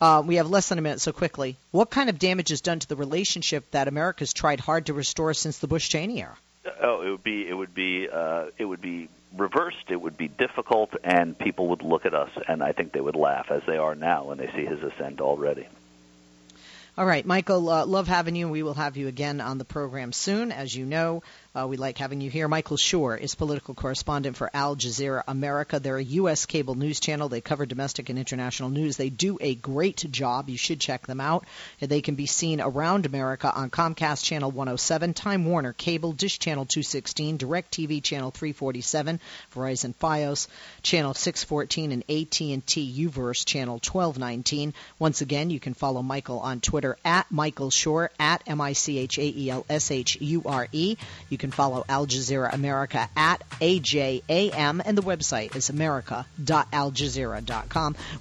uh, 0.00 0.22
we 0.26 0.36
have 0.36 0.50
less 0.50 0.68
than 0.68 0.78
a 0.78 0.82
minute, 0.82 1.00
so 1.00 1.12
quickly. 1.12 1.56
What 1.70 1.90
kind 1.90 2.10
of 2.10 2.18
damage 2.18 2.50
is 2.50 2.60
done 2.60 2.80
to 2.80 2.88
the 2.88 2.96
relationship 2.96 3.70
that 3.70 3.88
America's 3.88 4.32
tried 4.34 4.60
hard 4.60 4.86
to 4.86 4.94
restore 4.94 5.32
since 5.32 5.58
the 5.58 5.68
Bush 5.68 5.88
Cheney 5.88 6.20
era? 6.20 6.36
Oh, 6.82 7.02
it 7.02 7.10
would 7.10 7.22
be 7.22 7.48
it 7.48 7.54
would 7.54 7.74
be 7.74 8.08
uh, 8.08 8.46
it 8.58 8.64
would 8.64 8.80
be 8.82 9.08
reversed. 9.36 9.90
It 9.90 10.00
would 10.00 10.16
be 10.16 10.28
difficult, 10.28 10.90
and 11.04 11.38
people 11.38 11.68
would 11.68 11.82
look 11.82 12.06
at 12.06 12.14
us, 12.14 12.30
and 12.48 12.62
I 12.62 12.72
think 12.72 12.92
they 12.92 13.00
would 13.00 13.16
laugh 13.16 13.50
as 13.50 13.62
they 13.66 13.76
are 13.76 13.94
now 13.94 14.24
when 14.24 14.38
they 14.38 14.48
see 14.48 14.64
his 14.64 14.82
ascent 14.82 15.20
already. 15.20 15.66
All 16.98 17.04
right, 17.04 17.26
Michael, 17.26 17.68
uh, 17.68 17.84
love 17.84 18.08
having 18.08 18.34
you. 18.36 18.48
We 18.48 18.62
will 18.62 18.72
have 18.72 18.96
you 18.96 19.06
again 19.06 19.42
on 19.42 19.58
the 19.58 19.66
program 19.66 20.12
soon. 20.12 20.50
As 20.50 20.74
you 20.74 20.86
know, 20.86 21.22
uh, 21.56 21.66
we 21.66 21.78
like 21.78 21.96
having 21.96 22.20
you 22.20 22.28
here. 22.28 22.48
Michael 22.48 22.76
Shure 22.76 23.16
is 23.16 23.34
political 23.34 23.74
correspondent 23.74 24.36
for 24.36 24.50
Al 24.52 24.76
Jazeera 24.76 25.22
America. 25.26 25.80
They're 25.80 25.96
a 25.96 26.04
U.S. 26.04 26.44
cable 26.44 26.74
news 26.74 27.00
channel. 27.00 27.30
They 27.30 27.40
cover 27.40 27.64
domestic 27.64 28.10
and 28.10 28.18
international 28.18 28.68
news. 28.68 28.98
They 28.98 29.08
do 29.08 29.38
a 29.40 29.54
great 29.54 30.04
job. 30.10 30.50
You 30.50 30.58
should 30.58 30.80
check 30.80 31.06
them 31.06 31.20
out. 31.20 31.46
They 31.80 32.02
can 32.02 32.14
be 32.14 32.26
seen 32.26 32.60
around 32.60 33.06
America 33.06 33.50
on 33.54 33.70
Comcast 33.70 34.22
Channel 34.22 34.50
107, 34.50 35.14
Time 35.14 35.46
Warner 35.46 35.72
Cable, 35.72 36.12
Dish 36.12 36.38
Channel 36.38 36.66
216, 36.66 37.38
DirecTV 37.38 38.02
Channel 38.02 38.32
347, 38.32 39.18
Verizon 39.54 39.94
FiOS 39.94 40.48
Channel 40.82 41.14
614, 41.14 41.92
and 41.92 42.02
AT&T 42.02 43.06
UVerse 43.08 43.46
Channel 43.46 43.76
1219. 43.76 44.74
Once 44.98 45.22
again, 45.22 45.48
you 45.48 45.60
can 45.60 45.72
follow 45.72 46.02
Michael 46.02 46.40
on 46.40 46.60
Twitter 46.60 46.98
at 47.02 47.30
Michael 47.30 47.70
Shure, 47.70 48.10
at 48.18 48.42
M 48.46 48.60
I 48.60 48.74
C 48.74 49.06
Can 51.46 51.52
follow 51.52 51.84
Al 51.88 52.08
Jazeera 52.08 52.52
America 52.52 53.08
at 53.14 53.40
AJAM, 53.60 54.82
and 54.84 54.98
the 54.98 55.02
website 55.02 55.54
is 55.54 55.70
america.aljazeera.com. 55.70 57.96